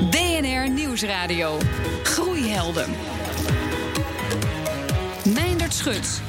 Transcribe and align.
DNR 0.00 0.68
Nieuwsradio. 0.68 1.58
Groeihelden. 2.02 2.94
Meindert 5.24 5.74
Schut. 5.74 6.20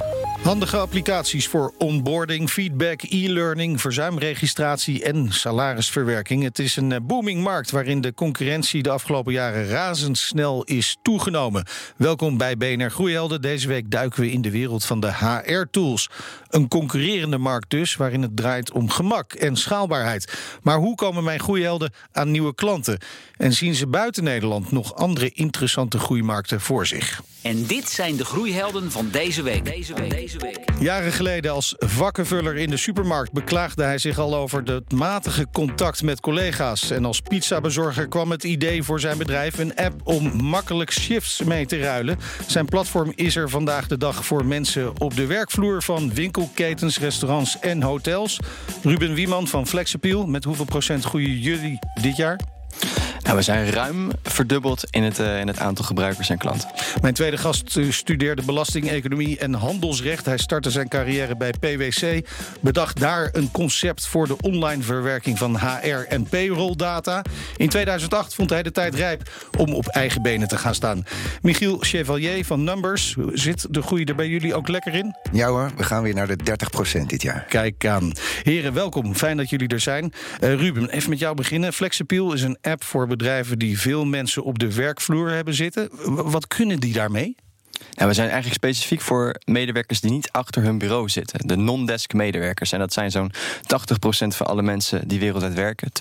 Handige 0.45 0.77
applicaties 0.77 1.47
voor 1.47 1.73
onboarding, 1.77 2.49
feedback, 2.49 3.01
e-learning, 3.01 3.81
verzuimregistratie 3.81 5.03
en 5.03 5.33
salarisverwerking. 5.33 6.43
Het 6.43 6.59
is 6.59 6.75
een 6.75 6.91
eh, 6.91 6.99
booming 7.01 7.43
markt 7.43 7.71
waarin 7.71 8.01
de 8.01 8.13
concurrentie 8.13 8.83
de 8.83 8.89
afgelopen 8.89 9.33
jaren 9.33 9.67
razendsnel 9.67 10.63
is 10.63 10.97
toegenomen. 11.01 11.65
Welkom 11.97 12.37
bij 12.37 12.57
BNR 12.57 12.91
Groeihelden. 12.91 13.41
Deze 13.41 13.67
week 13.67 13.91
duiken 13.91 14.21
we 14.21 14.31
in 14.31 14.41
de 14.41 14.51
wereld 14.51 14.85
van 14.85 14.99
de 14.99 15.13
HR-tools. 15.13 16.09
Een 16.49 16.67
concurrerende 16.67 17.37
markt 17.37 17.69
dus, 17.69 17.95
waarin 17.95 18.21
het 18.21 18.37
draait 18.37 18.71
om 18.71 18.89
gemak 18.89 19.33
en 19.33 19.55
schaalbaarheid. 19.55 20.33
Maar 20.61 20.77
hoe 20.77 20.95
komen 20.95 21.23
mijn 21.23 21.39
groeihelden 21.39 21.93
aan 22.11 22.31
nieuwe 22.31 22.55
klanten? 22.55 22.99
En 23.37 23.53
zien 23.53 23.75
ze 23.75 23.87
buiten 23.87 24.23
Nederland 24.23 24.71
nog 24.71 24.95
andere 24.95 25.31
interessante 25.31 25.99
groeimarkten 25.99 26.61
voor 26.61 26.87
zich? 26.87 27.21
En 27.45 27.65
dit 27.65 27.89
zijn 27.89 28.15
de 28.15 28.25
groeihelden 28.25 28.91
van 28.91 29.09
deze 29.11 29.43
week. 29.43 29.65
Deze 29.65 30.37
week. 30.37 30.59
Jaren 30.79 31.11
geleden 31.11 31.51
als 31.51 31.75
vakkenvuller 31.77 32.55
in 32.55 32.69
de 32.69 32.77
supermarkt 32.77 33.31
beklaagde 33.31 33.83
hij 33.83 33.97
zich 33.97 34.19
al 34.19 34.35
over 34.35 34.63
het 34.63 34.91
matige 34.91 35.47
contact 35.51 36.03
met 36.03 36.19
collega's. 36.19 36.91
En 36.91 37.05
als 37.05 37.21
pizzabezorger 37.21 38.07
kwam 38.07 38.31
het 38.31 38.43
idee 38.43 38.83
voor 38.83 38.99
zijn 38.99 39.17
bedrijf 39.17 39.57
een 39.57 39.75
app 39.75 40.01
om 40.03 40.43
makkelijk 40.43 40.91
shifts 40.91 41.43
mee 41.43 41.65
te 41.65 41.79
ruilen. 41.79 42.19
Zijn 42.47 42.65
platform 42.65 43.11
is 43.15 43.35
er 43.35 43.49
vandaag 43.49 43.87
de 43.87 43.97
dag 43.97 44.25
voor 44.25 44.45
mensen 44.45 44.99
op 44.99 45.15
de 45.15 45.25
werkvloer 45.25 45.83
van 45.83 46.13
winkelketens, 46.13 46.99
restaurants 46.99 47.59
en 47.59 47.81
hotels. 47.81 48.39
Ruben 48.83 49.13
Wieman 49.13 49.47
van 49.47 49.67
Flexappeal, 49.67 50.25
met 50.25 50.43
hoeveel 50.43 50.65
procent 50.65 51.03
groeien 51.03 51.39
jullie 51.39 51.79
dit 52.01 52.15
jaar? 52.15 52.39
Nou, 53.25 53.37
we 53.37 53.43
zijn 53.43 53.69
ruim 53.71 54.11
verdubbeld 54.23 54.83
in 54.89 55.03
het, 55.03 55.19
uh, 55.19 55.39
in 55.39 55.47
het 55.47 55.59
aantal 55.59 55.85
gebruikers 55.85 56.29
en 56.29 56.37
klanten. 56.37 56.69
Mijn 57.01 57.13
tweede 57.13 57.37
gast 57.37 57.77
studeerde 57.89 58.41
belasting, 58.41 58.89
economie 58.89 59.37
en 59.39 59.53
handelsrecht. 59.53 60.25
Hij 60.25 60.37
startte 60.37 60.71
zijn 60.71 60.87
carrière 60.87 61.35
bij 61.37 61.53
PwC. 61.59 62.27
Bedacht 62.61 62.99
daar 62.99 63.29
een 63.31 63.51
concept 63.51 64.07
voor 64.07 64.27
de 64.27 64.37
online 64.41 64.83
verwerking 64.83 65.37
van 65.37 65.57
HR 65.57 66.05
en 66.07 66.23
payroll 66.23 66.75
data. 66.75 67.21
In 67.57 67.69
2008 67.69 68.35
vond 68.35 68.49
hij 68.49 68.63
de 68.63 68.71
tijd 68.71 68.95
rijp 68.95 69.49
om 69.57 69.73
op 69.73 69.87
eigen 69.87 70.21
benen 70.21 70.47
te 70.47 70.57
gaan 70.57 70.75
staan. 70.75 71.05
Michiel 71.41 71.77
Chevalier 71.79 72.45
van 72.45 72.63
Numbers. 72.63 73.15
Zit 73.33 73.67
de 73.69 73.81
groei 73.81 74.03
er 74.03 74.15
bij 74.15 74.27
jullie 74.27 74.55
ook 74.55 74.67
lekker 74.67 74.93
in? 74.93 75.15
Ja 75.31 75.47
hoor, 75.47 75.71
we 75.77 75.83
gaan 75.83 76.03
weer 76.03 76.13
naar 76.13 76.27
de 76.27 76.37
30% 76.99 77.05
dit 77.05 77.21
jaar. 77.21 77.45
Kijk 77.49 77.85
aan. 77.85 78.11
Heren, 78.43 78.73
welkom. 78.73 79.15
Fijn 79.15 79.37
dat 79.37 79.49
jullie 79.49 79.67
er 79.67 79.79
zijn. 79.79 80.13
Uh, 80.41 80.53
Ruben, 80.53 80.89
even 80.89 81.09
met 81.09 81.19
jou 81.19 81.35
beginnen. 81.35 81.73
Flexappeal 81.73 82.33
is 82.33 82.41
een 82.41 82.57
app 82.61 82.83
voor 82.83 83.07
bedrijven 83.17 83.59
die 83.59 83.79
veel 83.79 84.05
mensen 84.05 84.43
op 84.43 84.59
de 84.59 84.73
werkvloer 84.73 85.31
hebben 85.31 85.53
zitten. 85.53 85.89
Wat 86.31 86.47
kunnen 86.47 86.79
die 86.79 86.93
daarmee? 86.93 87.35
Nou, 87.95 88.09
we 88.09 88.15
zijn 88.15 88.29
eigenlijk 88.29 88.55
specifiek 88.55 89.01
voor 89.01 89.35
medewerkers 89.45 89.99
die 90.01 90.11
niet 90.11 90.31
achter 90.31 90.63
hun 90.63 90.77
bureau 90.77 91.09
zitten. 91.09 91.47
De 91.47 91.55
non-desk 91.55 92.13
medewerkers. 92.13 92.71
En 92.71 92.79
dat 92.79 92.93
zijn 92.93 93.11
zo'n 93.11 93.31
80% 93.33 93.35
van 94.27 94.47
alle 94.47 94.61
mensen 94.61 95.07
die 95.07 95.19
wereldwijd 95.19 95.53
werken. 95.53 95.91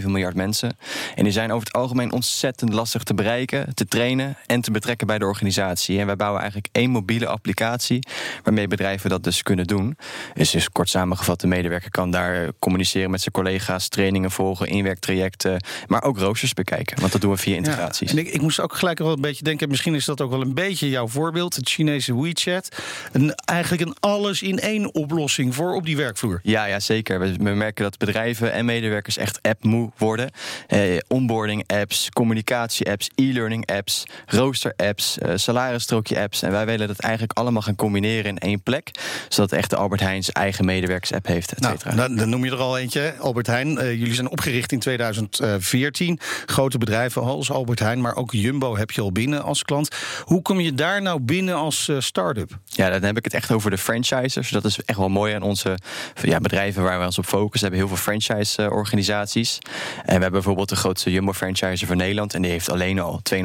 2,7 0.00 0.06
miljard 0.06 0.34
mensen. 0.34 0.76
En 1.14 1.24
die 1.24 1.32
zijn 1.32 1.52
over 1.52 1.66
het 1.66 1.76
algemeen 1.76 2.12
ontzettend 2.12 2.72
lastig 2.72 3.02
te 3.02 3.14
bereiken, 3.14 3.74
te 3.74 3.86
trainen 3.86 4.36
en 4.46 4.60
te 4.60 4.70
betrekken 4.70 5.06
bij 5.06 5.18
de 5.18 5.24
organisatie. 5.24 5.98
En 5.98 6.06
wij 6.06 6.16
bouwen 6.16 6.40
eigenlijk 6.40 6.68
één 6.72 6.90
mobiele 6.90 7.26
applicatie 7.26 8.06
waarmee 8.42 8.68
bedrijven 8.68 9.10
dat 9.10 9.24
dus 9.24 9.42
kunnen 9.42 9.66
doen. 9.66 9.96
Dus, 10.34 10.50
dus 10.50 10.70
kort 10.70 10.88
samengevat, 10.88 11.40
de 11.40 11.46
medewerker 11.46 11.90
kan 11.90 12.10
daar 12.10 12.50
communiceren 12.58 13.10
met 13.10 13.20
zijn 13.20 13.34
collega's, 13.34 13.88
trainingen 13.88 14.30
volgen, 14.30 14.66
inwerktrajecten, 14.66 15.64
maar 15.86 16.02
ook 16.02 16.18
roosters 16.18 16.52
bekijken. 16.52 17.00
Want 17.00 17.12
dat 17.12 17.20
doen 17.20 17.30
we 17.30 17.36
via 17.36 17.56
integraties. 17.56 18.10
Ja, 18.10 18.18
en 18.18 18.26
ik, 18.26 18.32
ik 18.32 18.40
moest 18.40 18.60
ook 18.60 18.74
gelijk 18.74 18.98
wel 18.98 19.12
een 19.12 19.20
beetje 19.20 19.44
denken, 19.44 19.68
misschien 19.68 19.94
is 19.94 20.04
dat 20.04 20.20
ook 20.20 20.30
wel 20.30 20.40
een 20.40 20.54
beetje 20.54 20.88
jouw 20.88 21.08
voorbeeld, 21.16 21.56
het 21.56 21.68
Chinese 21.68 22.20
WeChat. 22.20 22.68
Een, 23.12 23.34
eigenlijk 23.34 23.82
een 23.82 23.96
alles 24.00 24.42
in 24.42 24.58
één 24.58 24.94
oplossing 24.94 25.54
voor 25.54 25.74
op 25.74 25.84
die 25.84 25.96
werkvloer. 25.96 26.40
Ja, 26.42 26.64
ja 26.64 26.80
zeker. 26.80 27.18
We, 27.18 27.32
we 27.32 27.50
merken 27.50 27.84
dat 27.84 27.98
bedrijven 27.98 28.52
en 28.52 28.64
medewerkers 28.64 29.16
echt 29.16 29.38
app-moe 29.42 29.90
worden. 29.96 30.30
Eh, 30.66 30.80
onboarding 31.08 31.64
apps, 31.66 32.10
communicatie 32.10 32.90
apps, 32.90 33.10
e-learning 33.14 33.66
apps, 33.66 34.04
rooster 34.26 34.72
apps, 34.76 35.18
eh, 35.18 35.32
salarisstrookje 35.34 36.20
apps. 36.20 36.42
En 36.42 36.50
wij 36.50 36.66
willen 36.66 36.86
dat 36.86 36.98
eigenlijk 36.98 37.38
allemaal 37.38 37.62
gaan 37.62 37.76
combineren 37.76 38.24
in 38.24 38.38
één 38.38 38.62
plek. 38.62 38.90
Zodat 39.28 39.52
echt 39.52 39.70
de 39.70 39.76
Albert 39.76 40.00
Heijn 40.00 40.22
zijn 40.22 40.36
eigen 40.36 40.64
medewerkers 40.64 41.12
app 41.12 41.26
heeft, 41.26 41.52
et 41.52 41.64
cetera. 41.64 41.94
Nou, 41.94 42.16
dan 42.16 42.28
noem 42.28 42.44
je 42.44 42.50
er 42.50 42.56
al 42.56 42.78
eentje, 42.78 43.14
Albert 43.18 43.46
Heijn. 43.46 43.68
Uh, 43.68 43.92
jullie 43.92 44.14
zijn 44.14 44.30
opgericht 44.30 44.72
in 44.72 44.78
2014. 44.78 46.18
Grote 46.46 46.78
bedrijven 46.78 47.22
als 47.22 47.50
Albert 47.50 47.78
Heijn, 47.78 48.00
maar 48.00 48.16
ook 48.16 48.32
Jumbo 48.32 48.76
heb 48.76 48.90
je 48.90 49.00
al 49.00 49.12
binnen 49.12 49.42
als 49.42 49.62
klant. 49.62 49.88
Hoe 50.24 50.42
kom 50.42 50.60
je 50.60 50.74
daar 50.74 51.02
nou 51.06 51.20
binnen 51.20 51.54
als 51.54 51.88
uh, 51.88 52.00
start-up? 52.00 52.58
Ja, 52.64 52.90
dan 52.90 53.02
heb 53.02 53.16
ik 53.16 53.24
het 53.24 53.34
echt 53.34 53.52
over 53.52 53.70
de 53.70 53.78
franchisers. 53.78 54.50
Dat 54.50 54.64
is 54.64 54.80
echt 54.84 54.98
wel 54.98 55.08
mooi 55.08 55.34
aan 55.34 55.42
onze 55.42 55.78
ja, 56.22 56.38
bedrijven 56.38 56.82
waar 56.82 56.98
we 56.98 57.04
ons 57.04 57.18
op 57.18 57.26
focussen. 57.26 57.70
We 57.70 57.76
hebben 57.76 57.96
heel 57.96 58.04
veel 58.04 58.12
franchise-organisaties. 58.12 59.58
En 59.96 60.04
we 60.04 60.10
hebben 60.12 60.30
bijvoorbeeld 60.30 60.68
de 60.68 60.76
grootste 60.76 61.10
Jumbo-franchiser 61.10 61.86
van 61.86 61.96
Nederland. 61.96 62.34
En 62.34 62.42
die 62.42 62.50
heeft 62.50 62.70
alleen 62.70 62.98
al 62.98 63.20
2.500 63.34 63.40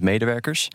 medewerkers. 0.00 0.68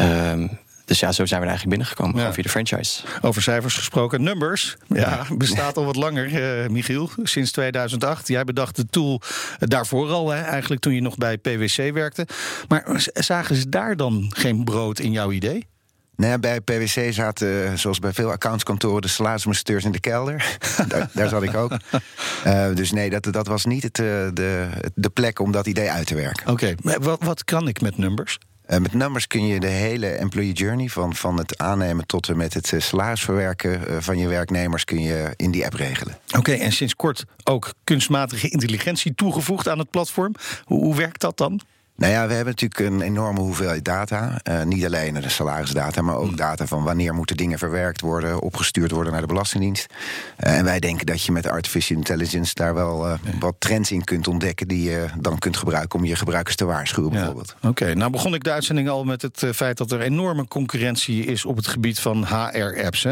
Um, 0.00 0.58
dus 0.90 1.00
ja, 1.00 1.12
zo 1.12 1.26
zijn 1.26 1.40
we 1.40 1.46
er 1.46 1.52
eigenlijk 1.52 1.78
binnengekomen, 1.78 2.26
ja. 2.26 2.32
via 2.32 2.42
de 2.42 2.48
franchise. 2.48 3.02
Over 3.20 3.42
cijfers 3.42 3.74
gesproken, 3.74 4.22
Numbers. 4.22 4.76
Ja, 4.86 5.26
bestaat 5.36 5.76
al 5.76 5.84
wat 5.84 5.96
langer, 5.96 6.62
uh, 6.62 6.68
Michiel, 6.68 7.10
sinds 7.22 7.52
2008. 7.52 8.28
Jij 8.28 8.44
bedacht 8.44 8.76
de 8.76 8.86
tool 8.86 9.20
daarvoor 9.58 10.08
al, 10.08 10.30
hè, 10.30 10.42
eigenlijk 10.42 10.80
toen 10.80 10.94
je 10.94 11.00
nog 11.00 11.16
bij 11.16 11.38
PwC 11.38 11.92
werkte. 11.92 12.26
Maar 12.68 13.08
zagen 13.14 13.56
ze 13.56 13.68
daar 13.68 13.96
dan 13.96 14.32
geen 14.36 14.64
brood 14.64 14.98
in 14.98 15.12
jouw 15.12 15.30
idee? 15.30 15.66
Nee, 16.16 16.38
bij 16.38 16.60
PwC 16.60 17.12
zaten, 17.12 17.78
zoals 17.78 17.98
bij 17.98 18.12
veel 18.12 18.30
accountskantoren, 18.30 19.02
de 19.02 19.08
salarismonsteurs 19.08 19.84
in 19.84 19.92
de 19.92 20.00
kelder. 20.00 20.58
daar, 20.88 21.10
daar, 21.12 21.28
zat 21.28 21.42
ik 21.42 21.54
ook. 21.54 21.72
Uh, 22.46 22.66
dus 22.74 22.92
nee, 22.92 23.10
dat, 23.10 23.32
dat 23.32 23.46
was 23.46 23.64
niet 23.64 23.82
het, 23.82 23.94
de, 23.94 24.68
de 24.94 25.10
plek 25.10 25.38
om 25.38 25.52
dat 25.52 25.66
idee 25.66 25.90
uit 25.90 26.06
te 26.06 26.14
werken. 26.14 26.52
Oké, 26.52 26.74
okay. 26.82 26.98
wat, 26.98 27.24
wat 27.24 27.44
kan 27.44 27.68
ik 27.68 27.80
met 27.80 27.96
Numbers? 27.96 28.38
Uh, 28.70 28.78
met 28.78 28.92
numbers 28.92 29.26
kun 29.26 29.46
je 29.46 29.60
de 29.60 29.66
hele 29.66 30.06
employee 30.06 30.52
journey, 30.52 30.88
van, 30.88 31.14
van 31.14 31.36
het 31.36 31.58
aannemen 31.58 32.06
tot 32.06 32.28
en 32.28 32.36
met 32.36 32.54
het 32.54 32.72
salarisverwerken 32.76 33.80
uh, 33.88 33.96
van 34.00 34.18
je 34.18 34.28
werknemers, 34.28 34.84
kun 34.84 35.02
je 35.02 35.32
in 35.36 35.50
die 35.50 35.64
app 35.64 35.74
regelen. 35.74 36.18
Oké, 36.36 36.52
en 36.52 36.72
sinds 36.72 36.96
kort 36.96 37.24
ook 37.44 37.72
kunstmatige 37.84 38.48
intelligentie 38.48 39.14
toegevoegd 39.14 39.68
aan 39.68 39.78
het 39.78 39.90
platform. 39.90 40.34
Hoe, 40.64 40.80
hoe 40.84 40.96
werkt 40.96 41.20
dat 41.20 41.36
dan? 41.36 41.60
Nou 42.00 42.12
ja, 42.12 42.26
we 42.26 42.34
hebben 42.34 42.54
natuurlijk 42.58 42.92
een 42.92 43.00
enorme 43.00 43.40
hoeveelheid 43.40 43.84
data. 43.84 44.40
Uh, 44.50 44.62
niet 44.62 44.84
alleen 44.84 45.14
de 45.14 45.28
salarisdata, 45.28 46.02
maar 46.02 46.16
ook 46.16 46.36
data 46.36 46.66
van 46.66 46.82
wanneer 46.82 47.14
moeten 47.14 47.36
dingen 47.36 47.58
verwerkt 47.58 48.00
worden, 48.00 48.40
opgestuurd 48.40 48.90
worden 48.90 49.12
naar 49.12 49.20
de 49.20 49.26
Belastingdienst. 49.26 49.86
Uh, 50.38 50.58
en 50.58 50.64
wij 50.64 50.80
denken 50.80 51.06
dat 51.06 51.22
je 51.22 51.32
met 51.32 51.46
artificial 51.46 51.98
intelligence 51.98 52.54
daar 52.54 52.74
wel 52.74 53.06
uh, 53.06 53.12
wat 53.40 53.54
trends 53.58 53.90
in 53.90 54.04
kunt 54.04 54.28
ontdekken 54.28 54.68
die 54.68 54.90
je 54.90 55.06
dan 55.18 55.38
kunt 55.38 55.56
gebruiken 55.56 55.98
om 55.98 56.04
je 56.04 56.16
gebruikers 56.16 56.56
te 56.56 56.64
waarschuwen, 56.64 57.10
bijvoorbeeld. 57.10 57.54
Oké, 57.56 57.66
okay, 57.66 57.92
nou 57.92 58.10
begon 58.10 58.34
ik 58.34 58.44
de 58.44 58.52
uitzending 58.52 58.88
al 58.88 59.04
met 59.04 59.22
het 59.22 59.44
feit 59.54 59.76
dat 59.76 59.90
er 59.90 60.00
enorme 60.00 60.48
concurrentie 60.48 61.24
is 61.24 61.44
op 61.44 61.56
het 61.56 61.66
gebied 61.66 62.00
van 62.00 62.24
HR-apps. 62.24 63.06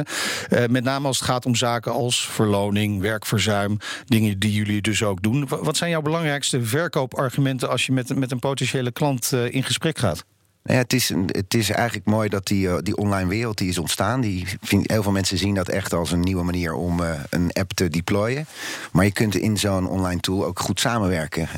met 0.69 0.84
name 0.84 1.06
als 1.06 1.19
het 1.19 1.28
gaat 1.28 1.47
om 1.47 1.54
zaken 1.54 1.93
als 1.93 2.28
verloning, 2.28 3.00
werkverzuim, 3.00 3.78
dingen 4.06 4.38
die 4.38 4.53
jullie 4.53 4.82
dus 4.82 5.03
ook 5.03 5.22
doen. 5.22 5.48
Wat 5.48 5.77
zijn 5.77 5.91
jouw 5.91 6.03
belangrijkste 6.03 6.62
verkoopargumenten 6.62 7.69
als 7.69 7.87
je 7.87 7.93
met, 7.93 8.16
met 8.16 8.31
een 8.31 8.38
potentiële 8.38 8.77
klant 8.93 9.31
uh, 9.34 9.55
in 9.55 9.62
gesprek 9.62 9.99
gaat? 9.99 10.25
Ja, 10.62 10.75
het, 10.75 10.93
is, 10.93 11.12
het 11.27 11.55
is 11.55 11.71
eigenlijk 11.71 12.06
mooi 12.06 12.28
dat 12.28 12.47
die, 12.47 12.66
uh, 12.66 12.77
die 12.83 12.97
online 12.97 13.28
wereld 13.28 13.59
die 13.59 13.69
is 13.69 13.78
ontstaan. 13.78 14.21
Die 14.21 14.47
heel 14.69 15.03
veel 15.03 15.12
mensen 15.12 15.39
zien 15.39 15.55
dat 15.55 15.69
echt 15.69 15.93
als 15.93 16.12
een 16.12 16.21
nieuwe 16.21 16.43
manier 16.43 16.75
om 16.75 17.00
uh, 17.00 17.11
een 17.31 17.53
app 17.53 17.72
te 17.72 17.89
deployen. 17.89 18.47
Maar 18.93 19.05
je 19.05 19.12
kunt 19.12 19.34
in 19.34 19.59
zo'n 19.59 19.89
online 19.89 20.21
tool 20.21 20.44
ook 20.44 20.61
goed 20.61 20.81
samenwerken 20.81 21.49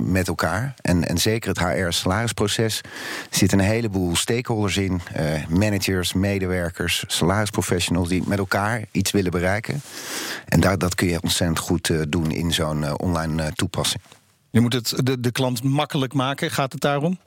met 0.00 0.28
elkaar. 0.28 0.74
En, 0.80 1.08
en 1.08 1.18
zeker 1.18 1.48
het 1.48 1.58
HR-salarisproces 1.58 2.80
zitten 3.30 3.58
een 3.58 3.64
heleboel 3.64 4.16
stakeholders 4.16 4.76
in. 4.76 5.00
managers, 5.48 6.12
medewerkers, 6.12 7.04
salarisprofessionals 7.06 8.08
die 8.08 8.22
met 8.26 8.38
elkaar 8.38 8.84
iets 8.90 9.10
willen 9.10 9.30
bereiken. 9.30 9.80
En 10.44 10.60
daar, 10.60 10.78
dat 10.78 10.94
kun 10.94 11.08
je 11.08 11.22
ontzettend 11.22 11.58
goed 11.58 11.90
doen 12.08 12.30
in 12.30 12.52
zo'n 12.52 12.98
online 12.98 13.52
toepassing. 13.52 14.02
Je 14.50 14.60
moet 14.60 14.72
het 14.72 14.94
de, 15.04 15.20
de 15.20 15.32
klant 15.32 15.62
makkelijk 15.62 16.12
maken. 16.12 16.50
Gaat 16.50 16.72
het 16.72 16.80
daarom? 16.80 17.18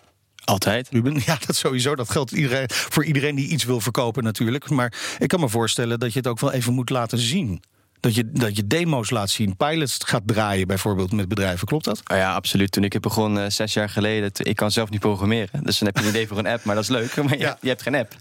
Altijd. 0.44 0.90
Ruben, 0.90 1.22
ja, 1.26 1.38
dat 1.46 1.56
sowieso. 1.56 1.96
Dat 1.96 2.10
geldt 2.10 2.32
iedereen, 2.32 2.66
voor 2.68 3.06
iedereen 3.06 3.36
die 3.36 3.48
iets 3.48 3.64
wil 3.64 3.80
verkopen 3.80 4.24
natuurlijk. 4.24 4.70
Maar 4.70 5.16
ik 5.20 5.28
kan 5.28 5.40
me 5.40 5.50
voorstellen 5.50 6.00
dat 6.00 6.14
je 6.14 6.20
het 6.20 6.28
ook 6.28 6.40
wel 6.40 6.52
even 6.52 6.74
moet 6.74 6.90
laten 6.90 7.18
zien. 7.18 7.64
Dat 8.02 8.16
je, 8.16 8.32
dat 8.32 8.56
je 8.56 8.68
demo's 8.68 9.10
laat 9.10 9.30
zien, 9.30 9.56
pilots 9.56 9.98
gaat 10.06 10.22
draaien 10.26 10.68
bijvoorbeeld 10.68 11.12
met 11.12 11.28
bedrijven. 11.28 11.68
Klopt 11.68 11.86
dat? 11.86 12.02
Oh 12.12 12.18
ja, 12.18 12.34
absoluut. 12.34 12.72
Toen 12.72 12.84
ik 12.84 13.00
begon 13.00 13.38
uh, 13.38 13.46
zes 13.48 13.74
jaar 13.74 13.90
geleden, 13.90 14.32
ik 14.34 14.56
kan 14.56 14.72
zelf 14.72 14.90
niet 14.90 15.00
programmeren. 15.00 15.64
Dus 15.64 15.78
dan 15.80 15.88
heb 15.88 15.98
je 15.98 16.04
een 16.04 16.10
idee 16.10 16.28
voor 16.28 16.38
een 16.38 16.48
app, 16.48 16.64
maar 16.64 16.76
dat 16.76 16.84
is 16.84 16.90
leuk. 16.90 17.16
Maar 17.22 17.38
je, 17.38 17.56
je 17.62 17.68
hebt 17.68 17.82
geen 17.82 17.96
app. 17.96 18.16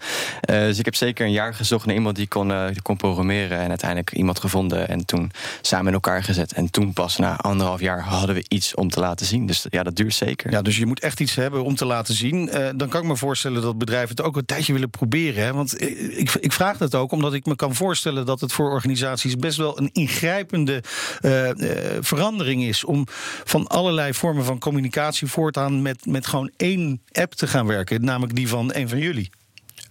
Uh, 0.50 0.56
dus 0.56 0.78
ik 0.78 0.84
heb 0.84 0.94
zeker 0.94 1.26
een 1.26 1.32
jaar 1.32 1.54
gezocht 1.54 1.86
naar 1.86 1.94
iemand 1.94 2.16
die 2.16 2.28
kon, 2.28 2.50
uh, 2.50 2.66
die 2.66 2.82
kon 2.82 2.96
programmeren. 2.96 3.58
En 3.58 3.68
uiteindelijk 3.68 4.12
iemand 4.12 4.40
gevonden 4.40 4.88
en 4.88 5.04
toen 5.04 5.30
samen 5.60 5.86
in 5.86 5.92
elkaar 5.92 6.22
gezet. 6.22 6.52
En 6.52 6.70
toen 6.70 6.92
pas 6.92 7.16
na 7.16 7.36
anderhalf 7.36 7.80
jaar 7.80 8.00
hadden 8.00 8.34
we 8.34 8.44
iets 8.48 8.74
om 8.74 8.90
te 8.90 9.00
laten 9.00 9.26
zien. 9.26 9.46
Dus 9.46 9.66
ja, 9.70 9.82
dat 9.82 9.96
duurt 9.96 10.14
zeker. 10.14 10.50
Ja, 10.50 10.62
dus 10.62 10.76
je 10.76 10.86
moet 10.86 11.00
echt 11.00 11.20
iets 11.20 11.34
hebben 11.34 11.64
om 11.64 11.74
te 11.74 11.84
laten 11.84 12.14
zien. 12.14 12.50
dan 12.76 12.88
kan 12.88 13.00
ik 13.00 13.06
me 13.06 13.16
voorstellen 13.16 13.62
dat 13.62 13.78
bedrijven 13.78 14.08
het 14.16 14.22
ook 14.22 14.36
een 14.36 14.46
tijdje 14.46 14.72
willen 14.72 14.90
proberen. 14.90 15.44
Hè? 15.44 15.52
Want 15.52 15.82
ik, 15.82 16.34
ik 16.40 16.52
vraag 16.52 16.76
dat 16.76 16.94
ook 16.94 17.12
omdat 17.12 17.34
ik 17.34 17.46
me 17.46 17.56
kan 17.56 17.74
voorstellen 17.74 18.26
dat 18.26 18.40
het 18.40 18.52
voor 18.52 18.70
organisaties 18.70 19.36
best 19.36 19.56
wel 19.56 19.69
een 19.78 19.90
ingrijpende 19.92 20.82
uh, 21.20 21.48
uh, 21.48 21.54
verandering 22.00 22.62
is. 22.62 22.84
Om 22.84 23.06
van 23.44 23.66
allerlei 23.66 24.14
vormen 24.14 24.44
van 24.44 24.58
communicatie 24.58 25.26
voortaan 25.26 25.82
met, 25.82 26.06
met 26.06 26.26
gewoon 26.26 26.50
één 26.56 27.02
app 27.12 27.34
te 27.34 27.46
gaan 27.46 27.66
werken. 27.66 28.04
Namelijk 28.04 28.34
die 28.34 28.48
van 28.48 28.74
een 28.74 28.88
van 28.88 28.98
jullie. 28.98 29.30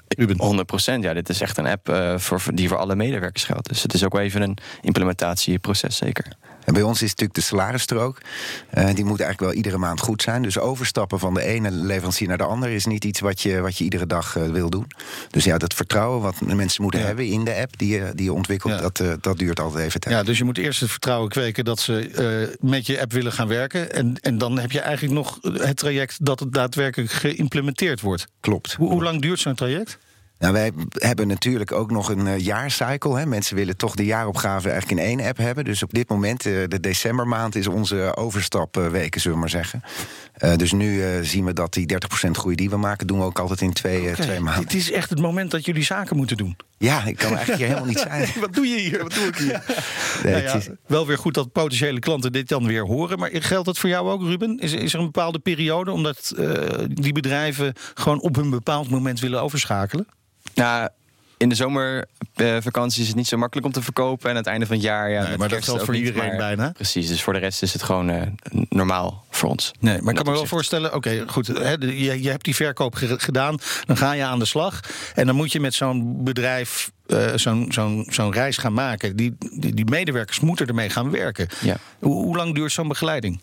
Ruben. 0.07 0.65
100% 0.99 0.99
ja. 0.99 1.13
Dit 1.13 1.29
is 1.29 1.41
echt 1.41 1.57
een 1.57 1.67
app 1.67 1.89
uh, 1.89 2.17
voor, 2.17 2.41
die 2.53 2.67
voor 2.67 2.77
alle 2.77 2.95
medewerkers 2.95 3.43
geldt. 3.43 3.69
Dus 3.69 3.83
het 3.83 3.93
is 3.93 4.03
ook 4.03 4.13
wel 4.13 4.21
even 4.21 4.41
een 4.41 4.57
implementatieproces, 4.81 5.97
zeker. 5.97 6.25
En 6.69 6.75
bij 6.75 6.83
ons 6.83 7.01
is 7.01 7.09
natuurlijk 7.09 7.39
de 7.39 7.45
salarisstrook. 7.45 8.17
Uh, 8.73 8.85
die 8.85 9.05
moet 9.05 9.19
eigenlijk 9.19 9.39
wel 9.39 9.53
iedere 9.53 9.77
maand 9.77 9.99
goed 9.99 10.21
zijn. 10.21 10.41
Dus 10.41 10.59
overstappen 10.59 11.19
van 11.19 11.33
de 11.33 11.43
ene 11.43 11.71
leverancier 11.71 12.27
naar 12.27 12.37
de 12.37 12.43
andere 12.43 12.75
is 12.75 12.85
niet 12.85 13.05
iets 13.05 13.19
wat 13.19 13.41
je, 13.41 13.61
wat 13.61 13.77
je 13.77 13.83
iedere 13.83 14.05
dag 14.05 14.35
uh, 14.35 14.49
wil 14.49 14.69
doen. 14.69 14.87
Dus 15.29 15.43
ja, 15.43 15.57
dat 15.57 15.73
vertrouwen 15.73 16.21
wat 16.21 16.41
mensen 16.41 16.81
moeten 16.81 16.99
ja. 16.99 17.05
hebben 17.05 17.25
in 17.25 17.43
de 17.43 17.55
app 17.55 17.77
die 17.77 17.95
je, 17.95 18.11
die 18.15 18.25
je 18.25 18.33
ontwikkelt, 18.33 18.73
ja. 18.73 18.81
dat, 18.81 18.99
uh, 18.99 19.13
dat 19.21 19.37
duurt 19.37 19.59
altijd 19.59 19.85
even 19.85 19.99
tijd. 19.99 20.15
Ja, 20.15 20.23
dus 20.23 20.37
je 20.37 20.43
moet 20.43 20.57
eerst 20.57 20.79
het 20.79 20.91
vertrouwen 20.91 21.29
kweken 21.29 21.65
dat 21.65 21.79
ze 21.79 22.57
met 22.59 22.85
je 22.85 23.01
app 23.01 23.11
willen 23.11 23.31
gaan 23.31 23.47
werken. 23.47 23.93
En, 23.93 24.15
en 24.21 24.37
dan 24.37 24.59
heb 24.59 24.71
je 24.71 24.79
eigenlijk 24.79 25.13
nog 25.13 25.39
het 25.41 25.77
traject 25.77 26.25
dat 26.25 26.39
het 26.39 26.53
daadwerkelijk 26.53 27.11
geïmplementeerd 27.11 28.01
wordt. 28.01 28.27
Klopt. 28.39 28.73
Hoe, 28.73 28.89
hoe 28.89 29.03
lang 29.03 29.21
duurt 29.21 29.39
zo'n 29.39 29.55
traject? 29.55 29.97
Nou, 30.39 30.53
wij 30.53 30.71
hebben 30.91 31.27
natuurlijk 31.27 31.71
ook 31.71 31.91
nog 31.91 32.09
een 32.09 32.25
uh, 32.25 32.39
jaarcycle. 32.39 33.17
Hè. 33.17 33.25
Mensen 33.25 33.55
willen 33.55 33.77
toch 33.77 33.95
de 33.95 34.05
jaaropgave 34.05 34.69
eigenlijk 34.69 35.01
in 35.01 35.07
één 35.07 35.27
app 35.27 35.37
hebben. 35.37 35.65
Dus 35.65 35.83
op 35.83 35.93
dit 35.93 36.09
moment, 36.09 36.45
uh, 36.45 36.63
de 36.67 36.79
decembermaand, 36.79 37.55
is 37.55 37.67
onze 37.67 38.15
overstapweken, 38.15 39.21
zullen 39.21 39.37
we 39.37 39.43
maar 39.43 39.49
zeggen. 39.49 39.83
Uh, 40.43 40.55
dus 40.55 40.71
nu 40.71 41.23
zien 41.25 41.45
we 41.45 41.53
dat 41.53 41.73
die 41.73 41.93
30% 42.27 42.29
groei 42.31 42.55
die 42.55 42.69
we 42.69 42.77
maken, 42.77 43.07
doen 43.07 43.17
we 43.17 43.23
ook 43.23 43.39
altijd 43.39 43.61
in 43.61 43.73
twee, 43.73 44.01
okay. 44.01 44.13
twee 44.13 44.39
maanden. 44.39 44.63
Het 44.63 44.73
is 44.73 44.91
echt 44.91 45.09
het 45.09 45.19
moment 45.21 45.51
dat 45.51 45.65
jullie 45.65 45.83
zaken 45.83 46.17
moeten 46.17 46.37
doen. 46.37 46.55
Ja, 46.77 47.05
ik 47.05 47.17
kan 47.17 47.29
eigenlijk 47.29 47.57
hier 47.57 47.67
helemaal 47.67 47.87
niet 47.87 47.99
zijn. 48.09 48.27
Wat 48.39 48.53
doe 48.53 48.67
je 48.67 48.79
hier? 48.79 49.03
Wat 49.03 49.13
doe 49.13 49.27
ik 49.27 49.35
hier? 49.35 49.63
nee, 50.23 50.33
nou 50.33 50.43
ja, 50.43 50.53
is... 50.53 50.69
Wel 50.87 51.07
weer 51.07 51.17
goed 51.17 51.33
dat 51.33 51.51
potentiële 51.51 51.99
klanten 51.99 52.31
dit 52.31 52.47
dan 52.47 52.65
weer 52.65 52.85
horen. 52.85 53.19
Maar 53.19 53.29
geldt 53.33 53.65
dat 53.65 53.77
voor 53.77 53.89
jou 53.89 54.09
ook, 54.09 54.21
Ruben? 54.21 54.59
Is, 54.59 54.73
is 54.73 54.93
er 54.93 54.99
een 54.99 55.05
bepaalde 55.05 55.39
periode 55.39 55.91
omdat 55.91 56.33
die 56.87 57.13
bedrijven 57.13 57.73
gewoon 57.93 58.21
op 58.21 58.37
een 58.37 58.49
bepaald 58.49 58.89
moment 58.89 59.19
willen 59.19 59.41
overschakelen? 59.41 60.07
Nou, 60.53 60.89
in 61.39 61.49
de 61.49 61.55
zomervakantie 61.55 63.01
is 63.01 63.07
het 63.07 63.15
niet 63.15 63.27
zo 63.27 63.37
makkelijk 63.37 63.67
om 63.67 63.73
te 63.73 63.81
verkopen. 63.81 64.23
En 64.23 64.31
aan 64.31 64.35
het 64.37 64.47
einde 64.47 64.65
van 64.65 64.75
het 64.75 64.83
jaar. 64.85 65.09
Ja, 65.09 65.27
nee, 65.27 65.37
maar 65.37 65.49
dat 65.49 65.63
geldt 65.63 65.83
voor 65.83 65.95
iedereen 65.95 66.27
maar, 66.27 66.37
bijna. 66.37 66.71
Precies, 66.71 67.07
dus 67.07 67.23
voor 67.23 67.33
de 67.33 67.39
rest 67.39 67.61
is 67.61 67.73
het 67.73 67.83
gewoon 67.83 68.09
uh, 68.09 68.21
normaal 68.69 69.25
voor 69.29 69.49
ons. 69.49 69.71
Nee, 69.79 70.01
maar 70.01 70.09
ik 70.09 70.15
kan 70.15 70.25
me 70.25 70.37
wel 70.37 70.45
voorstellen, 70.45 70.93
oké, 70.93 71.09
okay, 71.09 71.27
goed. 71.27 71.47
Hè, 71.47 71.71
je, 71.71 72.21
je 72.21 72.29
hebt 72.29 72.43
die 72.43 72.55
verkoop 72.55 72.95
gedaan, 72.95 73.57
dan 73.85 73.97
ga 73.97 74.11
je 74.11 74.23
aan 74.23 74.39
de 74.39 74.45
slag. 74.45 74.79
En 75.15 75.25
dan 75.25 75.35
moet 75.35 75.51
je 75.51 75.59
met 75.59 75.73
zo'n 75.73 76.23
bedrijf 76.23 76.91
uh, 77.07 77.35
zo'n 77.35 77.65
zo'n 77.69 78.05
zo'n 78.09 78.31
reis 78.31 78.57
gaan 78.57 78.73
maken. 78.73 79.15
Die, 79.15 79.35
die, 79.53 79.73
die, 79.73 79.85
medewerkers 79.85 80.39
moeten 80.39 80.67
ermee 80.67 80.89
gaan 80.89 81.11
werken. 81.11 81.47
Ja. 81.61 81.77
Hoe, 81.99 82.23
hoe 82.23 82.35
lang 82.35 82.55
duurt 82.55 82.71
zo'n 82.71 82.87
begeleiding? 82.87 83.41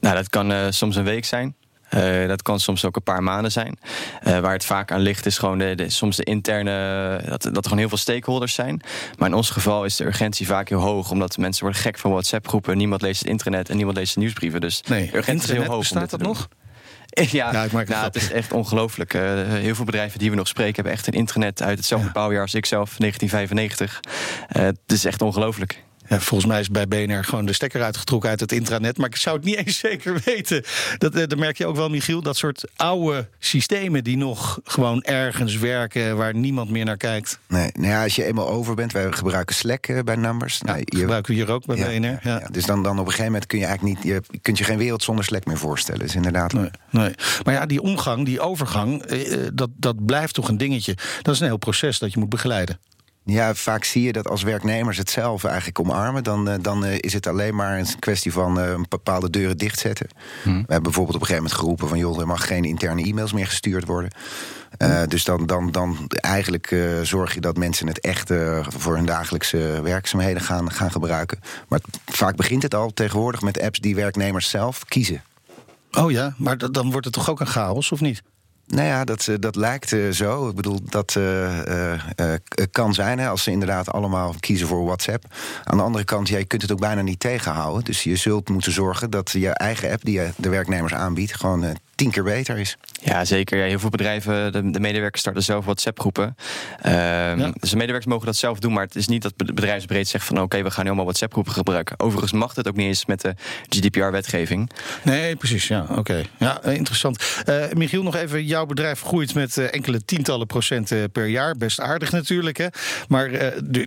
Nou, 0.00 0.14
dat 0.14 0.28
kan 0.28 0.50
uh, 0.50 0.66
soms 0.70 0.96
een 0.96 1.04
week 1.04 1.24
zijn. 1.24 1.54
Uh, 1.94 2.28
dat 2.28 2.42
kan 2.42 2.60
soms 2.60 2.84
ook 2.84 2.96
een 2.96 3.02
paar 3.02 3.22
maanden 3.22 3.52
zijn. 3.52 3.78
Uh, 4.26 4.38
waar 4.38 4.52
het 4.52 4.64
vaak 4.64 4.92
aan 4.92 5.00
ligt 5.00 5.26
is 5.26 5.38
gewoon 5.38 5.58
de, 5.58 5.74
de, 5.74 5.90
soms 5.90 6.16
de 6.16 6.24
interne... 6.24 7.20
Dat, 7.28 7.42
dat 7.42 7.56
er 7.56 7.62
gewoon 7.62 7.78
heel 7.78 7.88
veel 7.88 7.98
stakeholders 7.98 8.54
zijn. 8.54 8.80
Maar 9.18 9.28
in 9.28 9.34
ons 9.34 9.50
geval 9.50 9.84
is 9.84 9.96
de 9.96 10.04
urgentie 10.04 10.46
vaak 10.46 10.68
heel 10.68 10.80
hoog. 10.80 11.10
Omdat 11.10 11.36
mensen 11.36 11.62
worden 11.62 11.80
gek 11.82 11.98
van 11.98 12.10
WhatsApp-groepen. 12.10 12.76
Niemand 12.76 13.02
leest 13.02 13.18
het 13.18 13.28
internet 13.28 13.68
en 13.68 13.76
niemand 13.76 13.96
leest 13.96 14.14
de 14.14 14.20
nieuwsbrieven. 14.20 14.60
Dus 14.60 14.82
nee, 14.82 15.10
de 15.10 15.16
urgentie 15.16 15.52
is 15.52 15.58
heel 15.58 15.70
hoog. 15.70 15.78
Bestaat 15.78 16.10
dat 16.10 16.22
nog? 16.22 16.48
Ja, 17.14 17.52
ja 17.52 17.66
nou, 17.70 18.04
het 18.04 18.16
is 18.16 18.30
echt 18.30 18.52
ongelooflijk. 18.52 19.14
Uh, 19.14 19.22
heel 19.46 19.74
veel 19.74 19.84
bedrijven 19.84 20.18
die 20.18 20.30
we 20.30 20.36
nog 20.36 20.48
spreken 20.48 20.74
hebben 20.74 20.92
echt 20.92 21.06
een 21.06 21.12
internet 21.12 21.62
uit 21.62 21.76
hetzelfde 21.76 22.06
ja. 22.06 22.12
bouwjaar 22.12 22.42
als 22.42 22.54
ik 22.54 22.66
zelf, 22.66 22.96
1995. 22.96 24.00
Uh, 24.56 24.62
het 24.62 24.78
is 24.86 25.04
echt 25.04 25.22
ongelooflijk. 25.22 25.83
Ja, 26.08 26.20
volgens 26.20 26.50
mij 26.50 26.60
is 26.60 26.70
bij 26.70 26.88
BNR 26.88 27.24
gewoon 27.24 27.46
de 27.46 27.52
stekker 27.52 27.82
uitgetrokken 27.82 28.30
uit 28.30 28.40
het 28.40 28.52
intranet. 28.52 28.98
Maar 28.98 29.08
ik 29.08 29.16
zou 29.16 29.36
het 29.36 29.44
niet 29.44 29.56
eens 29.56 29.78
zeker 29.88 30.20
weten. 30.24 30.64
Dat, 30.98 31.12
dat 31.12 31.36
merk 31.36 31.58
je 31.58 31.66
ook 31.66 31.76
wel, 31.76 31.88
Michiel. 31.88 32.22
Dat 32.22 32.36
soort 32.36 32.64
oude 32.76 33.28
systemen 33.38 34.04
die 34.04 34.16
nog 34.16 34.60
gewoon 34.64 35.02
ergens 35.02 35.56
werken... 35.56 36.16
waar 36.16 36.34
niemand 36.34 36.70
meer 36.70 36.84
naar 36.84 36.96
kijkt. 36.96 37.38
Nee, 37.46 37.70
nou 37.74 37.88
ja, 37.88 38.02
als 38.02 38.16
je 38.16 38.24
eenmaal 38.24 38.48
over 38.48 38.74
bent... 38.74 38.92
wij 38.92 39.12
gebruiken 39.12 39.54
Slack 39.54 39.88
uh, 39.88 40.00
bij 40.00 40.16
Numbers. 40.16 40.58
Ja, 40.58 40.66
nou, 40.66 40.78
je, 40.84 40.98
gebruiken 40.98 41.34
we 41.34 41.40
hier 41.40 41.50
ook 41.50 41.66
bij 41.66 41.76
ja, 41.76 41.86
BNR. 41.86 42.18
Ja. 42.22 42.48
dus 42.50 42.64
dan, 42.64 42.82
dan 42.82 42.92
op 42.92 42.98
een 42.98 43.04
gegeven 43.04 43.24
moment 43.24 43.46
kun 43.46 43.58
je 43.58 43.64
eigenlijk 43.64 43.96
niet... 43.96 44.06
je 44.12 44.38
kunt 44.42 44.58
je 44.58 44.64
geen 44.64 44.78
wereld 44.78 45.02
zonder 45.02 45.24
Slack 45.24 45.44
meer 45.44 45.58
voorstellen. 45.58 46.00
Dus 46.00 46.14
inderdaad... 46.14 46.52
Nee, 46.52 46.70
nee. 46.90 47.14
Maar 47.44 47.54
ja, 47.54 47.66
die 47.66 47.82
omgang, 47.82 48.24
die 48.24 48.40
overgang... 48.40 49.12
Uh, 49.12 49.48
dat, 49.54 49.70
dat 49.76 50.06
blijft 50.06 50.34
toch 50.34 50.48
een 50.48 50.58
dingetje. 50.58 50.96
Dat 51.22 51.34
is 51.34 51.40
een 51.40 51.46
heel 51.46 51.56
proces 51.56 51.98
dat 51.98 52.12
je 52.12 52.18
moet 52.18 52.28
begeleiden. 52.28 52.78
Ja, 53.26 53.54
vaak 53.54 53.84
zie 53.84 54.02
je 54.02 54.12
dat 54.12 54.28
als 54.28 54.42
werknemers 54.42 54.98
het 54.98 55.10
zelf 55.10 55.44
eigenlijk 55.44 55.78
omarmen. 55.78 56.24
Dan, 56.24 56.48
uh, 56.48 56.54
dan 56.60 56.84
uh, 56.84 56.94
is 57.00 57.12
het 57.12 57.26
alleen 57.26 57.54
maar 57.54 57.78
een 57.78 57.98
kwestie 57.98 58.32
van 58.32 58.58
uh, 58.58 58.74
bepaalde 58.88 59.30
deuren 59.30 59.58
dichtzetten. 59.58 60.08
Hmm. 60.42 60.52
We 60.52 60.58
hebben 60.58 60.82
bijvoorbeeld 60.82 61.16
op 61.16 61.20
een 61.20 61.26
gegeven 61.26 61.42
moment 61.42 61.60
geroepen 61.60 61.88
van... 61.88 61.98
joh, 61.98 62.20
er 62.20 62.26
mag 62.26 62.46
geen 62.46 62.64
interne 62.64 63.02
e-mails 63.02 63.32
meer 63.32 63.46
gestuurd 63.46 63.86
worden. 63.86 64.10
Hmm. 64.78 65.08
Dus 65.08 65.24
dan, 65.24 65.46
dan, 65.46 65.70
dan 65.70 65.96
eigenlijk 66.08 66.76
zorg 67.02 67.34
je 67.34 67.40
dat 67.40 67.56
mensen 67.56 67.86
het 67.86 68.00
echt 68.00 68.32
voor 68.68 68.94
hun 68.94 69.06
dagelijkse 69.06 69.80
werkzaamheden 69.82 70.42
gaan, 70.42 70.70
gaan 70.70 70.90
gebruiken. 70.90 71.38
Maar 71.68 71.80
het, 71.84 72.16
vaak 72.16 72.36
begint 72.36 72.62
het 72.62 72.74
al 72.74 72.92
tegenwoordig 72.94 73.40
met 73.40 73.60
apps 73.60 73.78
die 73.78 73.94
werknemers 73.94 74.48
zelf 74.48 74.84
kiezen. 74.84 75.22
Oh 75.90 76.10
ja, 76.10 76.34
maar 76.38 76.72
dan 76.72 76.90
wordt 76.90 77.04
het 77.04 77.14
toch 77.14 77.30
ook 77.30 77.40
een 77.40 77.46
chaos, 77.46 77.92
of 77.92 78.00
niet? 78.00 78.22
Nou 78.74 78.86
ja, 78.86 79.04
dat, 79.04 79.28
dat 79.40 79.56
lijkt 79.56 79.92
uh, 79.92 80.10
zo. 80.10 80.48
Ik 80.48 80.54
bedoel, 80.54 80.80
dat 80.82 81.14
uh, 81.18 82.34
kan 82.70 82.94
zijn 82.94 83.18
hè, 83.18 83.28
als 83.28 83.42
ze 83.42 83.50
inderdaad 83.50 83.92
allemaal 83.92 84.34
kiezen 84.40 84.66
voor 84.66 84.84
WhatsApp. 84.84 85.24
Aan 85.64 85.76
de 85.76 85.82
andere 85.82 86.04
kant, 86.04 86.28
ja, 86.28 86.38
je 86.38 86.44
kunt 86.44 86.62
het 86.62 86.72
ook 86.72 86.80
bijna 86.80 87.02
niet 87.02 87.20
tegenhouden. 87.20 87.84
Dus 87.84 88.02
je 88.02 88.16
zult 88.16 88.48
moeten 88.48 88.72
zorgen 88.72 89.10
dat 89.10 89.30
je 89.30 89.48
eigen 89.48 89.92
app 89.92 90.04
die 90.04 90.14
je 90.14 90.30
de 90.36 90.48
werknemers 90.48 90.94
aanbiedt, 90.94 91.34
gewoon 91.34 91.76
tien 91.94 92.10
keer 92.10 92.22
beter 92.22 92.58
is. 92.58 92.76
Ja, 93.02 93.24
zeker. 93.24 93.58
Ja, 93.58 93.64
heel 93.64 93.78
veel 93.78 93.90
bedrijven, 93.90 94.52
de, 94.52 94.70
de 94.70 94.80
medewerkers 94.80 95.20
starten 95.20 95.42
zelf 95.42 95.64
WhatsApp-groepen. 95.64 96.36
Ja. 96.82 97.34
Dus 97.34 97.70
de 97.70 97.76
medewerkers 97.76 98.06
mogen 98.06 98.26
dat 98.26 98.36
zelf 98.36 98.58
doen, 98.58 98.72
maar 98.72 98.84
het 98.84 98.96
is 98.96 99.06
niet 99.06 99.22
dat 99.22 99.36
bedrijfsbreed 99.36 100.08
zegt 100.08 100.24
van 100.24 100.36
oké, 100.36 100.44
okay, 100.44 100.62
we 100.62 100.70
gaan 100.70 100.84
helemaal 100.84 101.04
WhatsApp-groepen 101.04 101.52
gebruiken. 101.52 102.00
Overigens 102.00 102.32
mag 102.32 102.54
het 102.54 102.68
ook 102.68 102.76
niet 102.76 102.86
eens 102.86 103.06
met 103.06 103.20
de 103.20 103.34
GDPR-wetgeving. 103.68 104.70
Nee, 105.02 105.36
precies. 105.36 105.68
Ja, 105.68 105.82
oké. 105.82 105.98
Okay. 105.98 106.26
Ja, 106.38 106.62
interessant. 106.62 107.24
Uh, 107.48 107.64
Michiel, 107.72 108.02
nog 108.02 108.16
even. 108.16 108.44
Jouw 108.44 108.66
bedrijf 108.66 109.00
groeit 109.00 109.34
met 109.34 109.56
uh, 109.56 109.74
enkele 109.74 110.04
tientallen 110.04 110.46
procenten 110.46 111.10
per 111.10 111.26
jaar. 111.26 111.56
Best 111.56 111.80
aardig 111.80 112.12
natuurlijk, 112.12 112.56
hè. 112.56 112.66
Maar 113.08 113.30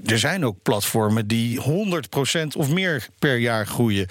er 0.05 0.19
zijn 0.19 0.45
ook 0.45 0.57
platformen 0.63 1.27
die 1.27 1.61
100% 1.61 2.47
of 2.57 2.69
meer 2.69 3.07
per 3.19 3.37
jaar 3.37 3.67
groeien. 3.67 4.07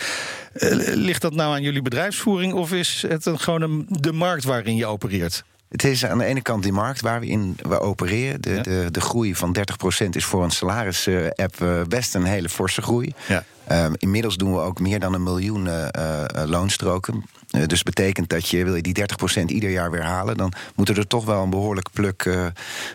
ligt 0.94 1.22
dat 1.22 1.34
nou 1.34 1.54
aan 1.54 1.62
jullie 1.62 1.82
bedrijfsvoering 1.82 2.52
of 2.52 2.72
is 2.72 3.04
het 3.08 3.26
een, 3.26 3.38
gewoon 3.38 3.62
een, 3.62 3.85
de 3.88 4.12
markt 4.12 4.44
waarin 4.44 4.76
je 4.76 4.86
opereert? 4.86 5.44
Het 5.68 5.84
is 5.84 6.06
aan 6.06 6.18
de 6.18 6.24
ene 6.24 6.42
kant 6.42 6.62
die 6.62 6.72
markt 6.72 7.00
waar 7.00 7.20
we 7.20 7.26
in 7.26 7.56
we 7.68 7.80
opereren. 7.80 8.40
De, 8.40 8.50
ja. 8.50 8.62
de, 8.62 8.88
de 8.90 9.00
groei 9.00 9.34
van 9.34 9.56
30% 10.04 10.08
is 10.10 10.24
voor 10.24 10.44
een 10.44 10.50
salaris-app 10.50 11.60
uh, 11.62 11.82
best 11.88 12.14
een 12.14 12.24
hele 12.24 12.48
forse 12.48 12.82
groei. 12.82 13.14
Ja. 13.28 13.44
Um, 13.84 13.94
inmiddels 13.98 14.36
doen 14.36 14.52
we 14.52 14.60
ook 14.60 14.80
meer 14.80 15.00
dan 15.00 15.14
een 15.14 15.22
miljoen 15.22 15.66
uh, 15.66 15.86
uh, 15.98 16.22
loonstroken. 16.44 17.24
dus 17.66 17.82
betekent 17.82 18.28
dat 18.28 18.48
je, 18.48 18.64
wil 18.64 18.74
je 18.74 18.82
die 18.82 19.04
30% 19.40 19.44
ieder 19.44 19.70
jaar 19.70 19.90
weer 19.90 20.04
halen... 20.04 20.36
dan 20.36 20.52
moeten 20.74 20.96
er 20.96 21.06
toch 21.06 21.24
wel 21.24 21.42
een 21.42 21.50
behoorlijke 21.50 21.90
pluk 21.90 22.30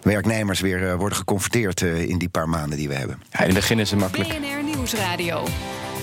werknemers 0.01 0.59
weer 0.59 0.97
worden 0.97 1.17
geconfronteerd... 1.17 1.81
in 1.81 2.17
die 2.17 2.29
paar 2.29 2.49
maanden 2.49 2.77
die 2.77 2.87
we 2.87 2.93
hebben. 2.95 3.21
Ja, 3.31 3.39
in 3.39 3.45
het 3.45 3.53
begin 3.53 3.79
is 3.79 3.91
het 3.91 3.99
makkelijk. 3.99 4.29
BNR 4.29 4.63
Nieuwsradio. 4.63 5.47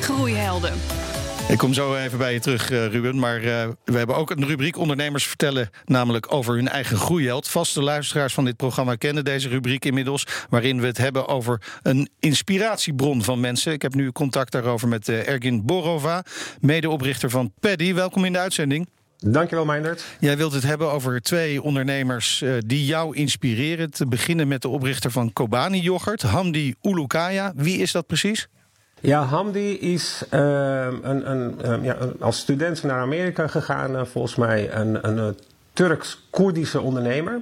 Groeihelden. 0.00 0.72
Ik 1.48 1.58
kom 1.58 1.72
zo 1.72 1.94
even 1.94 2.18
bij 2.18 2.32
je 2.32 2.40
terug, 2.40 2.70
uh, 2.70 2.86
Ruben. 2.86 3.18
Maar 3.18 3.42
uh, 3.42 3.68
we 3.84 3.96
hebben 3.96 4.16
ook 4.16 4.30
een 4.30 4.46
rubriek 4.46 4.76
Ondernemers 4.76 5.26
vertellen, 5.26 5.70
namelijk 5.84 6.32
over 6.32 6.54
hun 6.54 6.68
eigen 6.68 6.96
groeiheld. 6.96 7.48
Vaste 7.48 7.82
luisteraars 7.82 8.34
van 8.34 8.44
dit 8.44 8.56
programma 8.56 8.94
kennen 8.94 9.24
deze 9.24 9.48
rubriek 9.48 9.84
inmiddels. 9.84 10.26
Waarin 10.48 10.80
we 10.80 10.86
het 10.86 10.98
hebben 10.98 11.28
over 11.28 11.62
een 11.82 12.08
inspiratiebron 12.18 13.22
van 13.22 13.40
mensen. 13.40 13.72
Ik 13.72 13.82
heb 13.82 13.94
nu 13.94 14.12
contact 14.12 14.52
daarover 14.52 14.88
met 14.88 15.08
uh, 15.08 15.28
Ergin 15.28 15.64
Borova, 15.64 16.24
medeoprichter 16.60 17.30
van 17.30 17.52
Paddy. 17.60 17.94
Welkom 17.94 18.24
in 18.24 18.32
de 18.32 18.38
uitzending. 18.38 18.88
Dankjewel, 19.18 19.64
Meindert. 19.64 20.04
Jij 20.20 20.36
wilt 20.36 20.52
het 20.52 20.62
hebben 20.62 20.92
over 20.92 21.20
twee 21.20 21.62
ondernemers 21.62 22.42
uh, 22.42 22.54
die 22.66 22.84
jou 22.84 23.16
inspireren. 23.16 23.90
Te 23.90 24.06
beginnen 24.06 24.48
met 24.48 24.62
de 24.62 24.68
oprichter 24.68 25.10
van 25.10 25.32
Kobani 25.32 25.80
Yoghurt, 25.80 26.22
Hamdi 26.22 26.74
Ulukaya. 26.82 27.52
Wie 27.56 27.78
is 27.78 27.92
dat 27.92 28.06
precies? 28.06 28.48
Ja, 29.00 29.22
Hamdi 29.22 29.78
is 29.78 30.22
uh, 30.34 30.40
een, 31.02 31.30
een, 31.30 31.54
uh, 31.64 31.84
ja, 31.84 31.96
als 32.20 32.38
student 32.38 32.82
naar 32.82 33.00
Amerika 33.00 33.46
gegaan. 33.46 33.94
Uh, 33.94 34.04
volgens 34.04 34.36
mij 34.36 34.72
een, 34.72 35.08
een 35.08 35.36
Turks-Koerdische 35.72 36.80
ondernemer. 36.80 37.40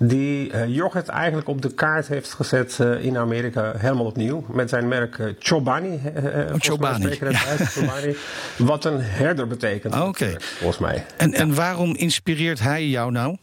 Die 0.00 0.66
yoghurt 0.66 1.08
eigenlijk 1.08 1.48
op 1.48 1.62
de 1.62 1.74
kaart 1.74 2.08
heeft 2.08 2.32
gezet 2.32 2.78
in 3.00 3.16
Amerika 3.16 3.72
helemaal 3.76 4.04
opnieuw. 4.04 4.44
Met 4.48 4.68
zijn 4.68 4.88
merk 4.88 5.34
Chobani. 5.38 6.00
Oh, 6.16 6.54
Chobani. 6.58 7.18
Chobani. 7.58 8.16
Wat 8.56 8.84
een 8.84 9.00
herder 9.00 9.46
betekent. 9.46 9.94
Ah, 9.94 10.00
Oké. 10.00 10.08
Okay. 10.08 10.36
Volgens 10.40 10.78
mij. 10.78 11.04
En, 11.16 11.32
en 11.32 11.54
waarom 11.54 11.94
inspireert 11.94 12.60
hij 12.60 12.86
jou 12.86 13.10
nou? 13.10 13.36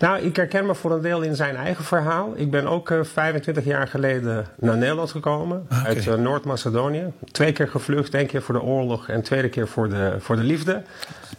Nou, 0.00 0.20
ik 0.20 0.36
herken 0.36 0.66
me 0.66 0.74
voor 0.74 0.92
een 0.92 1.00
deel 1.02 1.20
in 1.22 1.36
zijn 1.36 1.56
eigen 1.56 1.84
verhaal. 1.84 2.32
Ik 2.36 2.50
ben 2.50 2.66
ook 2.66 2.90
uh, 2.90 3.04
25 3.04 3.64
jaar 3.64 3.88
geleden 3.88 4.46
naar 4.56 4.76
Nederland 4.76 5.10
gekomen. 5.10 5.66
Ah, 5.68 5.78
Okay. 5.78 5.94
Uit 5.94 6.06
uh, 6.06 6.14
Noord-Macedonië. 6.14 7.12
Twee 7.30 7.52
keer 7.52 7.68
gevlucht. 7.68 8.14
één 8.14 8.26
keer 8.26 8.42
voor 8.42 8.54
de 8.54 8.62
oorlog 8.62 9.08
en 9.08 9.22
tweede 9.22 9.48
keer 9.48 9.68
voor 9.68 9.88
de, 9.88 10.16
voor 10.18 10.36
de 10.36 10.42
liefde. 10.42 10.82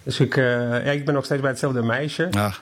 Dus 0.04 0.20
ik, 0.20 0.36
uh, 0.36 0.46
ja, 0.86 0.92
ik 0.92 1.06
ben 1.06 1.14
nog 1.14 1.26
steeds 1.26 1.42
bij 1.42 1.50
hetzelfde 1.50 1.82
meisje. 1.82 2.28
Ah, 2.32 2.54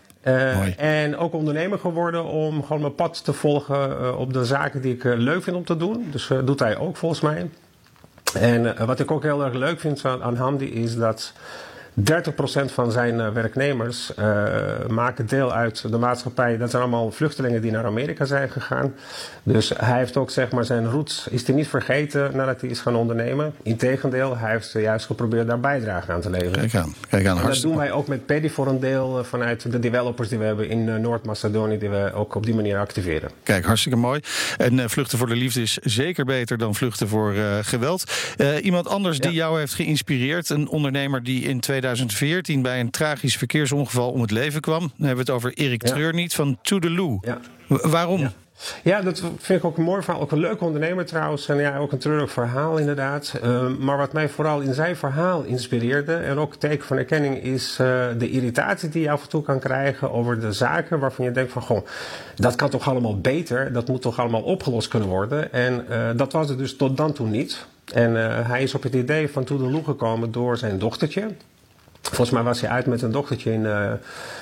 mooi. 0.55 0.74
en 0.77 1.17
ook 1.17 1.34
ondernemer 1.34 1.79
geworden 1.79 2.24
om 2.24 2.63
gewoon 2.63 2.81
mijn 2.81 2.95
pad 2.95 3.24
te 3.24 3.34
volgen 3.34 4.17
op 4.17 4.34
de 4.34 4.45
zaken 4.45 4.81
die 4.81 4.93
ik 4.95 5.03
leuk 5.03 5.43
vind 5.43 5.55
om 5.55 5.65
te 5.65 5.77
doen. 5.77 6.07
Dus 6.12 6.27
dat 6.27 6.48
doet 6.48 6.60
hij 6.60 6.77
ook 6.77 6.98
volgens 6.98 7.22
mij. 7.22 7.50
En 8.34 8.86
wat 8.86 9.00
ik 9.00 9.12
ook 9.12 9.24
heel 9.24 9.43
erg 9.43 9.53
leuk 9.53 9.79
vind 9.79 10.05
aan, 10.05 10.24
aan 10.24 10.36
Hamdi 10.36 10.74
is 10.74 10.95
dat... 10.95 11.34
30% 11.99 12.03
van 12.65 12.91
zijn 12.91 13.15
uh, 13.15 13.29
werknemers 13.29 14.11
uh, 14.19 14.43
maken 14.87 15.25
deel 15.25 15.53
uit 15.53 15.91
de 15.91 15.97
maatschappij. 15.97 16.57
Dat 16.57 16.69
zijn 16.69 16.81
allemaal 16.81 17.11
vluchtelingen 17.11 17.61
die 17.61 17.71
naar 17.71 17.85
Amerika 17.85 18.25
zijn 18.25 18.49
gegaan. 18.49 18.93
Dus 19.43 19.71
hij 19.77 19.97
heeft 19.97 20.17
ook 20.17 20.29
zeg 20.29 20.51
maar 20.51 20.65
zijn 20.65 20.89
roots 20.89 21.27
is 21.27 21.47
hij 21.47 21.55
niet 21.55 21.67
vergeten 21.67 22.35
nadat 22.35 22.61
hij 22.61 22.69
is 22.69 22.79
gaan 22.79 22.95
ondernemen. 22.95 23.53
Integendeel, 23.63 24.37
hij 24.37 24.51
heeft 24.51 24.71
juist 24.71 25.05
geprobeerd 25.05 25.47
daar 25.47 25.59
bijdrage 25.59 26.11
aan 26.11 26.21
te 26.21 26.29
leveren. 26.29 26.59
Kijk 26.69 26.75
aan, 26.75 26.93
kijk 27.09 27.25
aan. 27.25 27.37
En 27.37 27.45
dat 27.45 27.61
doen 27.61 27.77
wij 27.77 27.91
ook 27.91 28.07
met 28.07 28.25
Paddy 28.25 28.49
voor 28.49 28.67
een 28.67 28.79
deel 28.79 29.19
uh, 29.19 29.25
vanuit 29.25 29.71
de 29.71 29.79
developers 29.79 30.29
die 30.29 30.37
we 30.37 30.45
hebben 30.45 30.69
in 30.69 31.01
Noord-Macedonië, 31.01 31.77
die 31.77 31.89
we 31.89 32.11
ook 32.13 32.35
op 32.35 32.45
die 32.45 32.55
manier 32.55 32.77
activeren. 32.77 33.29
Kijk, 33.43 33.65
hartstikke 33.65 33.97
mooi. 33.97 34.19
En 34.57 34.89
vluchten 34.89 35.17
voor 35.17 35.27
de 35.27 35.35
liefde 35.35 35.61
is 35.61 35.77
zeker 35.83 36.25
beter 36.25 36.57
dan 36.57 36.75
vluchten 36.75 37.07
voor 37.07 37.33
geweld. 37.61 38.11
iemand 38.61 38.87
anders 38.87 39.19
die 39.19 39.31
jou 39.33 39.59
heeft 39.59 39.73
geïnspireerd, 39.73 40.49
een 40.49 40.67
ondernemer 40.67 41.23
die 41.23 41.43
in 41.43 41.59
2000 41.59 41.84
2014 41.85 42.61
bij 42.61 42.79
een 42.79 42.89
tragisch 42.89 43.37
verkeersongeval 43.37 44.11
om 44.11 44.21
het 44.21 44.31
leven 44.31 44.61
kwam. 44.61 44.79
Dan 44.79 45.07
hebben 45.07 45.25
we 45.25 45.31
het 45.31 45.41
over 45.41 45.53
Erik 45.53 45.87
ja. 45.87 45.93
Treurniet 45.93 46.33
van 46.33 46.57
Toedeloe. 46.61 47.19
Ja. 47.21 47.39
Waarom? 47.67 48.19
Ja. 48.19 48.33
Ja, 48.83 49.01
dat 49.01 49.19
vind 49.37 49.59
ik 49.59 49.65
ook 49.65 49.77
een 49.77 49.83
mooi 49.83 50.01
verhaal. 50.01 50.21
Ook 50.21 50.31
een 50.31 50.39
leuke 50.39 50.63
ondernemer 50.63 51.05
trouwens. 51.05 51.47
En 51.47 51.57
ja, 51.57 51.77
ook 51.77 51.91
een 51.91 51.97
treurig 51.97 52.31
verhaal 52.31 52.77
inderdaad. 52.77 53.39
Uh, 53.43 53.67
maar 53.79 53.97
wat 53.97 54.13
mij 54.13 54.29
vooral 54.29 54.59
in 54.59 54.73
zijn 54.73 54.95
verhaal 54.95 55.43
inspireerde... 55.43 56.15
en 56.15 56.37
ook 56.37 56.55
teken 56.55 56.85
van 56.85 56.97
erkenning 56.97 57.43
is 57.43 57.77
uh, 57.81 58.05
de 58.17 58.29
irritatie 58.29 58.89
die 58.89 59.01
je 59.01 59.11
af 59.11 59.23
en 59.23 59.29
toe 59.29 59.41
kan 59.41 59.59
krijgen... 59.59 60.11
over 60.11 60.39
de 60.39 60.51
zaken 60.51 60.99
waarvan 60.99 61.25
je 61.25 61.31
denkt 61.31 61.51
van... 61.51 61.61
goh, 61.61 61.85
dat 62.35 62.55
kan 62.55 62.69
toch 62.69 62.89
allemaal 62.89 63.19
beter? 63.19 63.73
Dat 63.73 63.87
moet 63.87 64.01
toch 64.01 64.19
allemaal 64.19 64.41
opgelost 64.41 64.87
kunnen 64.87 65.09
worden? 65.09 65.53
En 65.53 65.85
uh, 65.89 66.09
dat 66.15 66.31
was 66.31 66.49
het 66.49 66.57
dus 66.57 66.75
tot 66.75 66.97
dan 66.97 67.13
toe 67.13 67.27
niet. 67.27 67.65
En 67.93 68.15
hij 68.45 68.63
is 68.63 68.75
op 68.75 68.83
het 68.83 68.93
idee 68.93 69.29
van 69.29 69.43
Toedeloe 69.43 69.83
gekomen 69.83 70.31
door 70.31 70.57
zijn 70.57 70.79
dochtertje... 70.79 71.27
Volgens 72.15 72.29
mij 72.29 72.43
was 72.43 72.62
hij 72.62 72.69
uit 72.69 72.86
met 72.86 73.01
een 73.01 73.12
dochtertje 73.12 73.51
in, 73.51 73.63
uh, 73.63 73.91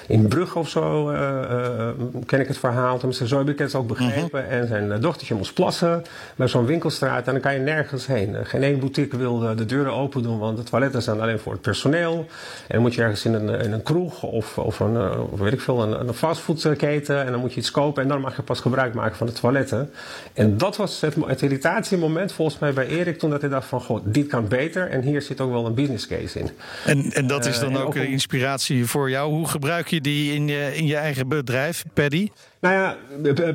in 0.07 0.27
Brugge 0.27 0.59
of 0.59 0.69
zo, 0.69 1.11
uh, 1.11 1.19
uh, 1.19 1.87
ken 2.25 2.39
ik 2.39 2.47
het 2.47 2.57
verhaal. 2.57 2.97
Tenminste, 2.97 3.27
zo 3.27 3.37
heb 3.37 3.49
ik 3.49 3.59
het 3.59 3.75
ook 3.75 3.87
begrepen. 3.87 4.43
-hmm. 4.43 4.51
En 4.51 4.67
zijn 4.67 5.01
dochtertje 5.01 5.35
moest 5.35 5.53
plassen 5.53 6.03
bij 6.35 6.47
zo'n 6.47 6.65
winkelstraat 6.65 7.27
en 7.27 7.31
dan 7.31 7.41
kan 7.41 7.53
je 7.53 7.59
nergens 7.59 8.07
heen. 8.07 8.35
geen 8.43 8.63
één 8.63 8.79
boutique 8.79 9.17
wil 9.17 9.55
de 9.55 9.65
deuren 9.65 9.93
open 9.93 10.23
doen, 10.23 10.39
want 10.39 10.57
de 10.57 10.63
toiletten 10.63 11.01
zijn 11.01 11.21
alleen 11.21 11.39
voor 11.39 11.51
het 11.51 11.61
personeel. 11.61 12.17
En 12.17 12.67
dan 12.67 12.81
moet 12.81 12.93
je 12.93 13.01
ergens 13.01 13.25
in 13.25 13.33
een, 13.33 13.49
in 13.49 13.71
een 13.71 13.83
kroeg 13.83 14.23
of, 14.23 14.57
of, 14.57 14.79
een, 14.79 15.11
of 15.31 15.39
weet 15.39 15.53
ik 15.53 15.61
veel, 15.61 15.83
een, 15.83 16.07
een 16.07 16.13
fastfoodketen 16.13 17.25
en 17.25 17.31
dan 17.31 17.39
moet 17.39 17.53
je 17.53 17.59
iets 17.59 17.71
kopen 17.71 18.03
en 18.03 18.09
dan 18.09 18.21
mag 18.21 18.35
je 18.35 18.41
pas 18.41 18.59
gebruik 18.59 18.93
maken 18.93 19.17
van 19.17 19.27
de 19.27 19.33
toiletten. 19.33 19.91
En 20.33 20.57
dat 20.57 20.75
was 20.75 21.01
het, 21.01 21.15
het 21.27 21.41
irritatiemoment 21.41 22.31
volgens 22.31 22.59
mij 22.59 22.73
bij 22.73 22.87
Erik 22.87 23.19
toen 23.19 23.29
dat 23.29 23.41
hij 23.41 23.49
dacht 23.49 23.67
van, 23.67 23.81
god, 23.81 24.01
dit 24.05 24.27
kan 24.27 24.47
beter 24.47 24.89
en 24.89 25.01
hier 25.01 25.21
zit 25.21 25.41
ook 25.41 25.51
wel 25.51 25.65
een 25.65 25.73
business 25.73 26.07
case 26.07 26.39
in. 26.39 26.49
En, 26.85 27.11
en 27.11 27.27
dat 27.27 27.45
is 27.45 27.59
dan 27.71 27.81
ook, 27.81 27.87
ook 27.87 27.95
inspiratie 27.95 28.85
voor 28.85 29.09
jou. 29.09 29.31
Hoe 29.31 29.47
gebruik 29.47 29.87
je 29.87 30.01
die 30.01 30.33
in 30.33 30.47
je, 30.47 30.75
in 30.75 30.85
je 30.85 30.95
eigen 30.95 31.27
bedrijf, 31.27 31.83
Paddy? 31.93 32.29
Nou 32.63 32.75
ja, 32.75 32.95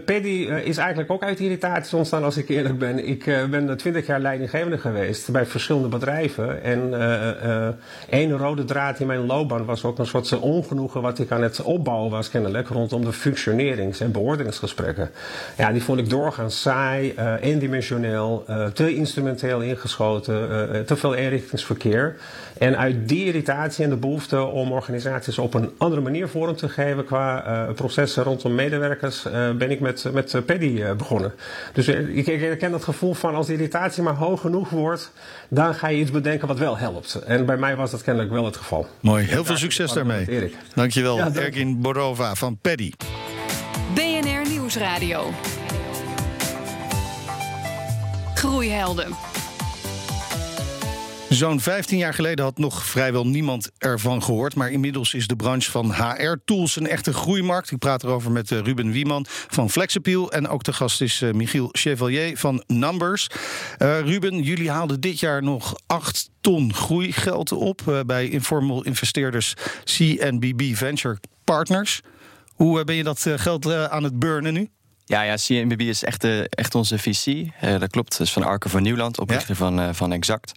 Paddy 0.05 0.49
is 0.65 0.77
eigenlijk 0.77 1.11
ook 1.11 1.23
uit 1.23 1.41
irritaties 1.41 1.95
ontstaan 1.95 2.25
als 2.25 2.37
ik 2.37 2.49
eerlijk 2.49 2.79
ben. 2.79 3.09
Ik 3.09 3.27
uh, 3.27 3.45
ben 3.45 3.77
twintig 3.77 4.07
jaar 4.07 4.21
leidinggevende 4.21 4.79
geweest 4.79 5.31
bij 5.31 5.47
verschillende 5.47 5.89
bedrijven. 5.89 6.63
En 6.63 6.89
uh, 6.91 7.29
uh, 7.45 7.69
één 8.11 8.37
rode 8.37 8.65
draad 8.65 9.01
in 9.01 9.07
mijn 9.07 9.27
loopbaan 9.27 9.65
was 9.65 9.85
ook 9.85 9.99
een 9.99 10.07
soort 10.07 10.39
ongenoegen 10.39 11.03
wat 11.03 11.19
ik 11.19 11.31
aan 11.31 11.43
het 11.43 11.63
opbouwen 11.63 12.11
was 12.11 12.31
kennelijk 12.31 12.69
rondom 12.69 13.05
de 13.05 13.13
functionerings- 13.13 14.01
en 14.01 14.13
beoordelingsgesprekken. 14.13 15.11
Ja, 15.57 15.73
die 15.73 15.83
vond 15.83 15.99
ik 15.99 16.11
doorgaans 16.11 16.61
saai, 16.61 17.15
eendimensioneel, 17.41 18.45
te 18.73 18.95
instrumenteel 18.95 19.61
ingeschoten, 19.61 20.85
te 20.87 20.97
veel 20.97 21.15
eenrichtingsverkeer. 21.15 22.17
En 22.59 22.79
uit 22.79 23.09
die 23.09 23.25
irritatie 23.25 23.85
en 23.85 23.91
de 23.91 23.97
behoefte 23.97 24.43
om 24.43 24.73
organisaties 24.73 25.39
op 25.39 25.55
een 25.55 25.71
andere 25.79 26.01
manier 26.01 26.29
vorm 26.29 26.57
te 26.57 26.69
geven 26.69 27.05
qua 27.05 27.67
processen 27.75 28.23
rondom 28.23 28.55
medewerkers 28.55 28.97
uh, 29.03 29.51
ben 29.51 29.71
ik 29.71 29.81
met, 29.81 30.05
met 30.13 30.33
uh, 30.33 30.43
Paddy 30.43 30.67
uh, 30.67 30.93
begonnen. 30.93 31.33
Dus 31.73 31.89
ik, 31.89 32.27
ik 32.27 32.41
herken 32.41 32.71
dat 32.71 32.85
gevoel 32.85 33.15
van 33.15 33.35
als 33.35 33.47
de 33.47 33.53
irritatie 33.53 34.03
maar 34.03 34.15
hoog 34.15 34.41
genoeg 34.41 34.71
wordt, 34.71 35.13
dan 35.49 35.75
ga 35.75 35.89
je 35.89 36.01
iets 36.01 36.11
bedenken 36.11 36.49
wat 36.49 36.59
wel 36.59 36.79
helpt. 36.79 37.15
En 37.15 37.47
bij 37.47 37.57
mij 37.57 37.77
was 37.77 37.91
dat 37.91 38.03
kennelijk 38.03 38.33
wel 38.33 38.45
het 38.45 38.57
geval. 38.57 38.87
Mooi, 39.01 39.25
heel 39.25 39.45
veel 39.45 39.57
succes 39.57 39.93
daarmee. 39.93 40.29
Erik. 40.29 40.55
Dankjewel, 40.75 41.17
ja, 41.17 41.25
dank. 41.25 41.37
Erkin 41.37 41.81
Borova 41.81 42.35
van 42.35 42.59
Paddy. 42.61 42.93
BNR 43.95 44.49
Nieuwsradio. 44.49 45.31
Groeihelden. 48.35 49.38
Zo'n 51.29 51.61
15 51.61 51.99
jaar 51.99 52.15
geleden 52.15 52.45
had 52.45 52.59
nog 52.59 52.85
vrijwel 52.85 53.27
niemand 53.27 53.71
ervan 53.79 54.23
gehoord. 54.23 54.55
Maar 54.55 54.71
inmiddels 54.71 55.15
is 55.15 55.27
de 55.27 55.37
branche 55.37 55.71
van 55.71 55.93
HR-tools 55.93 56.77
een 56.77 56.87
echte 56.87 57.13
groeimarkt. 57.13 57.71
Ik 57.71 57.79
praat 57.79 58.03
erover 58.03 58.31
met 58.31 58.51
Ruben 58.51 58.91
Wieman 58.91 59.27
van 59.29 59.71
Flexappeal. 59.71 60.33
En 60.33 60.49
ook 60.49 60.63
de 60.65 60.73
gast 60.73 61.01
is 61.01 61.23
Michiel 61.33 61.69
Chevalier 61.73 62.39
van 62.39 62.65
Numbers. 62.67 63.27
Uh, 63.79 64.01
Ruben, 64.01 64.43
jullie 64.43 64.71
haalden 64.71 65.01
dit 65.01 65.21
jaar 65.21 65.43
nog 65.43 65.75
8 65.87 66.31
ton 66.41 66.75
groeigeld 66.75 67.53
op 67.53 68.03
bij 68.07 68.29
informal 68.29 68.85
investeerders 68.85 69.55
CNBB 69.85 70.75
Venture 70.75 71.19
Partners. 71.45 72.01
Hoe 72.55 72.85
ben 72.85 72.95
je 72.95 73.05
dat 73.05 73.27
geld 73.37 73.73
aan 73.73 74.03
het 74.03 74.19
burnen 74.19 74.53
nu? 74.53 74.71
Ja, 75.09 75.23
ja, 75.23 75.35
CNBB 75.35 75.81
is 75.81 76.05
echt, 76.05 76.25
uh, 76.25 76.45
echt 76.51 76.75
onze 76.75 76.99
visie. 76.99 77.53
Uh, 77.65 77.79
dat 77.79 77.91
klopt. 77.91 78.19
Dat 78.19 78.27
is 78.27 78.33
van 78.33 78.43
Arke 78.43 78.69
van 78.69 78.83
Nieuwland, 78.83 79.19
oprichter 79.19 79.51
ja. 79.51 79.55
van, 79.55 79.81
uh, 79.81 79.89
van 79.93 80.13
Exact. 80.13 80.53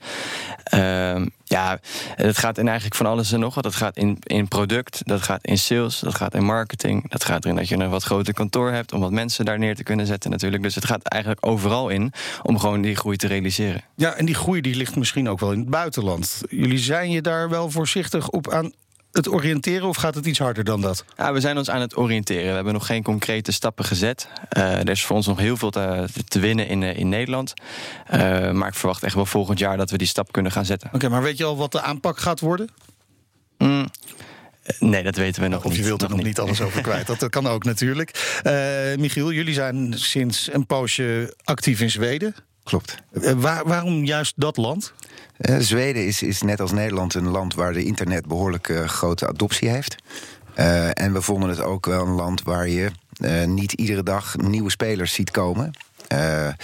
Uh, 0.73 1.25
ja, 1.43 1.79
het 2.15 2.37
gaat 2.37 2.57
in 2.57 2.65
eigenlijk 2.65 2.95
van 2.95 3.05
alles 3.05 3.31
en 3.31 3.39
nog 3.39 3.55
wat. 3.55 3.63
Dat 3.63 3.75
gaat 3.75 3.97
in, 3.97 4.17
in 4.23 4.47
product, 4.47 5.01
dat 5.05 5.21
gaat 5.21 5.45
in 5.45 5.57
sales, 5.57 5.99
dat 5.99 6.15
gaat 6.15 6.33
in 6.33 6.43
marketing. 6.43 7.09
Dat 7.09 7.23
gaat 7.23 7.43
erin 7.43 7.55
dat 7.55 7.67
je 7.67 7.75
een 7.75 7.89
wat 7.89 8.03
groter 8.03 8.33
kantoor 8.33 8.71
hebt... 8.71 8.93
om 8.93 8.99
wat 8.99 9.11
mensen 9.11 9.45
daar 9.45 9.59
neer 9.59 9.75
te 9.75 9.83
kunnen 9.83 10.05
zetten 10.05 10.31
natuurlijk. 10.31 10.63
Dus 10.63 10.75
het 10.75 10.85
gaat 10.85 11.03
eigenlijk 11.03 11.45
overal 11.45 11.89
in 11.89 12.13
om 12.43 12.59
gewoon 12.59 12.81
die 12.81 12.95
groei 12.95 13.17
te 13.17 13.27
realiseren. 13.27 13.81
Ja, 13.95 14.13
en 14.13 14.25
die 14.25 14.35
groei 14.35 14.61
die 14.61 14.75
ligt 14.75 14.95
misschien 14.95 15.29
ook 15.29 15.39
wel 15.39 15.51
in 15.51 15.59
het 15.59 15.69
buitenland. 15.69 16.41
Jullie 16.49 16.79
zijn 16.79 17.11
je 17.11 17.21
daar 17.21 17.49
wel 17.49 17.69
voorzichtig 17.69 18.29
op 18.29 18.51
aan 18.51 18.71
het 19.11 19.29
oriënteren 19.29 19.87
of 19.87 19.97
gaat 19.97 20.15
het 20.15 20.25
iets 20.25 20.39
harder 20.39 20.63
dan 20.63 20.81
dat? 20.81 21.05
Ja, 21.17 21.33
we 21.33 21.39
zijn 21.39 21.57
ons 21.57 21.69
aan 21.69 21.81
het 21.81 21.97
oriënteren. 21.97 22.47
We 22.47 22.55
hebben 22.55 22.73
nog 22.73 22.85
geen 22.85 23.03
concrete 23.03 23.51
stappen 23.51 23.85
gezet. 23.85 24.27
Uh, 24.57 24.79
er 24.79 24.89
is 24.89 25.05
voor 25.05 25.15
ons 25.15 25.27
nog 25.27 25.39
heel 25.39 25.57
veel 25.57 25.69
te, 25.69 26.07
te 26.27 26.39
winnen 26.39 26.67
in, 26.67 26.83
in 26.83 27.09
Nederland. 27.09 27.53
Uh, 28.13 28.51
maar 28.51 28.67
ik 28.67 28.75
verwacht 28.75 29.03
echt 29.03 29.15
wel 29.15 29.25
volgend 29.25 29.59
jaar 29.59 29.77
dat 29.77 29.89
we 29.89 29.97
die 29.97 30.07
stap 30.07 30.31
kunnen 30.31 30.51
gaan 30.51 30.65
zetten. 30.65 30.87
Oké, 30.87 30.95
okay, 30.95 31.09
maar 31.09 31.21
weet 31.21 31.37
je 31.37 31.43
al 31.43 31.57
wat 31.57 31.71
de 31.71 31.81
aanpak 31.81 32.19
gaat 32.19 32.39
worden? 32.39 32.69
Mm. 33.57 33.87
Nee, 34.79 35.03
dat 35.03 35.15
weten 35.15 35.41
we 35.41 35.47
nog 35.47 35.57
of 35.57 35.63
niet. 35.63 35.71
Of 35.71 35.77
je 35.77 35.83
wilt 35.83 36.01
er 36.01 36.09
nog 36.09 36.17
niet. 36.17 36.27
niet 36.27 36.39
alles 36.39 36.61
over 36.61 36.81
kwijt. 36.81 37.07
Dat 37.07 37.29
kan 37.29 37.47
ook 37.47 37.63
natuurlijk. 37.63 38.41
Uh, 38.43 38.53
Michiel, 38.97 39.31
jullie 39.31 39.53
zijn 39.53 39.93
sinds 39.95 40.53
een 40.53 40.65
poosje 40.65 41.35
actief 41.43 41.81
in 41.81 41.89
Zweden. 41.89 42.35
Klopt. 42.63 42.95
Waar, 43.35 43.65
waarom 43.65 44.05
juist 44.05 44.33
dat 44.35 44.57
land? 44.57 44.93
Uh, 45.37 45.57
Zweden 45.59 46.05
is, 46.05 46.21
is 46.21 46.41
net 46.41 46.59
als 46.59 46.71
Nederland 46.71 47.13
een 47.13 47.27
land 47.27 47.53
waar 47.55 47.73
de 47.73 47.83
internet 47.83 48.25
behoorlijk 48.25 48.67
uh, 48.67 48.87
grote 48.87 49.27
adoptie 49.27 49.69
heeft. 49.69 49.95
Uh, 50.59 50.87
en 50.93 51.13
we 51.13 51.21
vonden 51.21 51.49
het 51.49 51.61
ook 51.61 51.85
wel 51.85 52.05
een 52.05 52.13
land 52.13 52.43
waar 52.43 52.67
je 52.67 52.91
niet 53.45 53.73
iedere 53.73 54.03
dag 54.03 54.37
nieuwe 54.37 54.71
spelers 54.71 55.13
ziet 55.13 55.31
komen. 55.31 55.71
we 56.07 56.55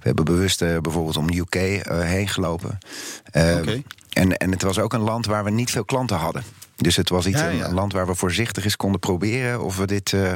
hebben 0.00 0.24
bewust 0.24 0.58
bijvoorbeeld 0.58 1.16
om 1.16 1.32
UK 1.32 1.54
heen 1.88 2.28
gelopen. 2.28 2.78
Okay. 3.26 3.84
En, 4.12 4.36
en 4.36 4.50
het 4.50 4.62
was 4.62 4.78
ook 4.78 4.92
een 4.92 5.00
land 5.00 5.26
waar 5.26 5.44
we 5.44 5.50
niet 5.50 5.70
veel 5.70 5.84
klanten 5.84 6.16
hadden. 6.16 6.42
Dus 6.76 6.96
het 6.96 7.08
was 7.08 7.26
iets, 7.26 7.40
Ja, 7.40 7.48
een- 7.50 7.56
ja. 7.56 7.66
een 7.66 7.74
land 7.74 7.92
waar 7.92 8.06
we 8.06 8.14
voorzichtig 8.14 8.64
eens 8.64 8.76
konden 8.76 9.00
proberen 9.00 9.62
of 9.64 9.76
we 9.76 9.86
dit 9.86 10.12
eh, 10.12 10.32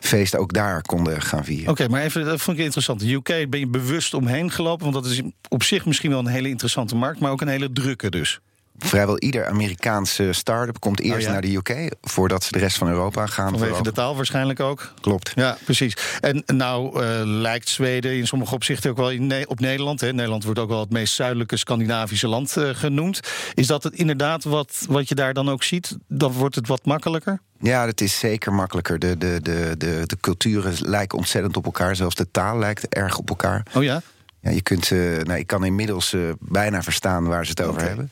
feest 0.00 0.36
ook 0.36 0.52
daar 0.52 0.82
konden 0.82 1.22
gaan 1.22 1.44
vieren. 1.44 1.70
Oké, 1.70 1.88
maar 1.88 2.02
even, 2.02 2.24
dat 2.24 2.40
vond 2.40 2.58
ik 2.58 2.64
interessant. 2.64 3.00
De 3.00 3.12
UK 3.12 3.50
ben 3.50 3.60
je 3.60 3.66
bewust 3.66 4.14
omheen 4.14 4.50
gelopen, 4.50 4.92
want 4.92 5.04
dat 5.04 5.12
is 5.12 5.22
op 5.48 5.62
zich 5.62 5.86
misschien 5.86 6.10
wel 6.10 6.18
een 6.18 6.26
hele 6.26 6.48
interessante 6.48 6.96
markt, 6.96 7.20
maar 7.20 7.30
ook 7.30 7.40
een 7.40 7.48
hele 7.48 7.72
drukke 7.72 8.10
dus. 8.10 8.40
Vrijwel 8.78 9.18
ieder 9.18 9.46
Amerikaanse 9.46 10.32
start-up 10.32 10.80
komt 10.80 11.00
eerst 11.00 11.16
Oh 11.16 11.22
ja. 11.22 11.30
naar 11.30 11.40
de 11.40 11.54
UK 11.54 11.94
voordat 12.00 12.44
ze 12.44 12.52
de 12.52 12.58
rest 12.58 12.76
van 12.76 12.88
Europa 12.88 13.26
gaan. 13.26 13.50
Vanwege 13.50 13.82
de 13.82 13.92
taal 13.92 14.16
waarschijnlijk 14.16 14.60
ook. 14.60 14.92
Klopt. 15.00 15.32
Ja, 15.34 15.56
precies. 15.64 15.96
En 16.20 16.42
nou 16.46 17.02
eh, 17.02 17.20
lijkt 17.24 17.68
Zweden 17.68 18.16
in 18.16 18.26
sommige 18.26 18.54
opzichten 18.54 18.90
ook 18.90 18.96
wel 18.96 19.10
in 19.10 19.26
Ne- 19.26 19.44
op 19.46 19.60
Nederland. 19.60 20.00
Hè. 20.00 20.12
Nederland 20.12 20.44
wordt 20.44 20.58
ook 20.58 20.68
wel 20.68 20.80
het 20.80 20.90
meest 20.90 21.14
zuidelijke 21.14 21.56
Scandinavische 21.56 22.28
land 22.28 22.56
eh, 22.56 22.68
genoemd. 22.72 23.20
Is 23.54 23.66
dat 23.66 23.82
het 23.82 23.94
inderdaad 23.94 24.44
wat, 24.44 24.86
wat 24.88 25.08
je 25.08 25.14
daar 25.14 25.34
dan 25.34 25.48
ook 25.50 25.62
ziet? 25.62 25.96
Dan 26.08 26.32
wordt 26.32 26.54
het 26.54 26.66
wat 26.66 26.84
makkelijker? 26.84 27.40
Ja, 27.60 27.86
dat 27.86 28.00
is 28.00 28.18
zeker 28.18 28.52
makkelijker. 28.52 28.98
De, 28.98 29.18
de, 29.18 29.38
de, 29.42 29.74
de, 29.78 30.02
de 30.06 30.16
culturen 30.20 30.74
lijken 30.80 31.18
ontzettend 31.18 31.56
op 31.56 31.64
elkaar. 31.64 31.96
Zelfs 31.96 32.14
de 32.14 32.30
taal 32.30 32.58
lijkt 32.58 32.88
erg 32.88 33.18
op 33.18 33.28
elkaar. 33.28 33.62
Oh 33.74 33.82
ja? 33.82 34.02
Ja, 34.40 34.50
je 34.50 34.62
kunt, 34.62 34.90
eh, 34.90 34.98
nou, 34.98 35.38
ik 35.38 35.46
kan 35.46 35.64
inmiddels 35.64 36.12
eh, 36.12 36.20
bijna 36.40 36.82
verstaan 36.82 37.26
waar 37.26 37.44
ze 37.44 37.50
het 37.50 37.62
over 37.62 37.82
hebben. 37.82 38.10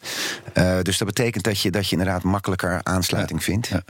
Eh, 0.52 0.80
dus 0.82 0.98
dat 0.98 1.06
betekent 1.08 1.44
dat 1.44 1.60
je, 1.60 1.70
dat 1.70 1.84
je 1.88 1.96
inderdaad 1.96 2.22
makkelijker 2.22 2.80
aansluiting 2.82 3.44
vindt. 3.44 3.68
Ja. 3.68 3.82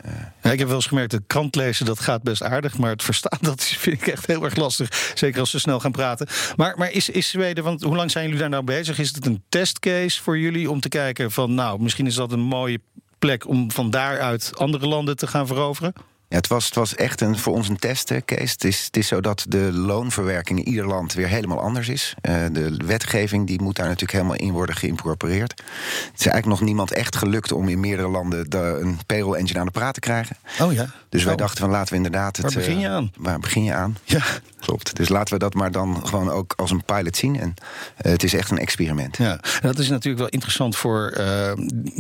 Ja, 0.43 0.51
ik 0.53 0.59
heb 0.59 0.67
wel 0.67 0.77
eens 0.77 0.87
gemerkt, 0.87 1.11
de 1.11 1.23
krant 1.27 1.55
lezen 1.55 1.87
dat 1.87 2.01
gaat 2.01 2.23
best 2.23 2.43
aardig. 2.43 2.79
Maar 2.79 2.91
het 2.91 3.03
verstaan, 3.03 3.39
dat 3.51 3.65
vind 3.65 4.01
ik 4.01 4.07
echt 4.07 4.27
heel 4.27 4.45
erg 4.45 4.57
lastig. 4.57 5.13
Zeker 5.15 5.41
als 5.41 5.51
ze 5.51 5.59
snel 5.59 5.81
gaan 5.81 5.93
praten. 5.93 6.27
Maar, 6.57 6.79
maar 6.79 6.91
is, 6.91 7.09
is 7.09 7.29
Zweden, 7.29 7.65
want 7.65 7.83
hoe 7.83 7.97
lang 7.97 8.11
zijn 8.11 8.25
jullie 8.25 8.41
daar 8.41 8.49
nou 8.49 8.65
bezig? 8.65 8.99
Is 8.99 9.15
het 9.15 9.27
een 9.27 9.43
testcase 9.49 10.23
voor 10.23 10.39
jullie 10.39 10.71
om 10.71 10.81
te 10.81 10.89
kijken 10.89 11.31
van... 11.31 11.55
nou, 11.55 11.83
misschien 11.83 12.07
is 12.07 12.15
dat 12.15 12.33
een 12.33 12.41
mooie 12.41 12.81
plek 13.19 13.49
om 13.49 13.71
van 13.71 13.91
daaruit 13.91 14.53
andere 14.57 14.87
landen 14.87 15.17
te 15.17 15.27
gaan 15.27 15.47
veroveren? 15.47 15.93
Ja, 16.29 16.37
het, 16.37 16.47
was, 16.47 16.65
het 16.65 16.75
was 16.75 16.95
echt 16.95 17.21
een, 17.21 17.39
voor 17.39 17.55
ons 17.55 17.69
een 17.69 17.77
testcase. 17.77 18.53
Het 18.53 18.65
is, 18.65 18.85
het 18.85 18.97
is 18.97 19.07
zo 19.07 19.21
dat 19.21 19.45
de 19.49 19.73
loonverwerking 19.73 20.59
in 20.59 20.69
ieder 20.69 20.87
land 20.87 21.13
weer 21.13 21.29
helemaal 21.29 21.61
anders 21.61 21.89
is. 21.89 22.15
Eh, 22.21 22.45
de 22.53 22.77
wetgeving 22.85 23.47
die 23.47 23.63
moet 23.63 23.77
daar 23.77 23.87
natuurlijk 23.87 24.13
helemaal 24.13 24.37
in 24.37 24.53
worden 24.53 24.77
geïncorporeerd. 24.77 25.51
Het 25.51 26.21
is 26.21 26.27
eigenlijk 26.27 26.47
nog 26.47 26.61
niemand 26.61 26.93
echt 26.93 27.17
gelukt 27.17 27.53
om 27.53 27.69
in 27.69 27.81
meerdere 27.81 28.09
landen 28.09 28.51
de, 28.51 28.79
een 28.81 28.99
payroll 29.07 29.37
engine 29.37 29.59
aan 29.59 29.67
de 29.67 29.73
praat 29.73 29.95
te 29.95 30.01
krijgen. 30.01 30.37
Oh 30.61 30.73
ja. 30.73 30.87
Dus 31.17 31.25
wij 31.25 31.35
Oh. 31.35 31.39
dachten 31.41 31.61
van 31.61 31.71
laten 31.71 31.91
we 31.91 31.97
inderdaad... 31.97 32.37
Het, 32.37 32.45
Waar 32.55 32.55
begin 32.63 32.79
je 32.79 32.87
eh, 32.87 32.93
aan? 32.93 33.13
Waar 33.17 33.39
begin 33.39 33.65
je 33.65 33.73
aan? 33.73 33.97
Ja, 34.05 34.23
Klopt. 34.61 34.97
Dus 34.97 35.09
laten 35.09 35.35
we 35.35 35.39
dat 35.41 35.55
maar 35.55 35.71
dan 35.73 36.07
gewoon 36.07 36.31
ook 36.31 36.53
als 36.57 36.71
een 36.71 36.85
pilot 36.85 37.17
zien. 37.17 37.41
En 37.41 37.55
eh, 37.97 38.13
het 38.13 38.23
is 38.23 38.35
echt 38.35 38.51
een 38.51 38.59
experiment. 38.59 39.17
Ja, 39.17 39.31
en 39.33 39.61
dat 39.69 39.79
is 39.79 39.89
natuurlijk 39.89 40.19
wel 40.19 40.29
interessant 40.31 40.77
voor 40.77 41.09
eh, 41.09 41.53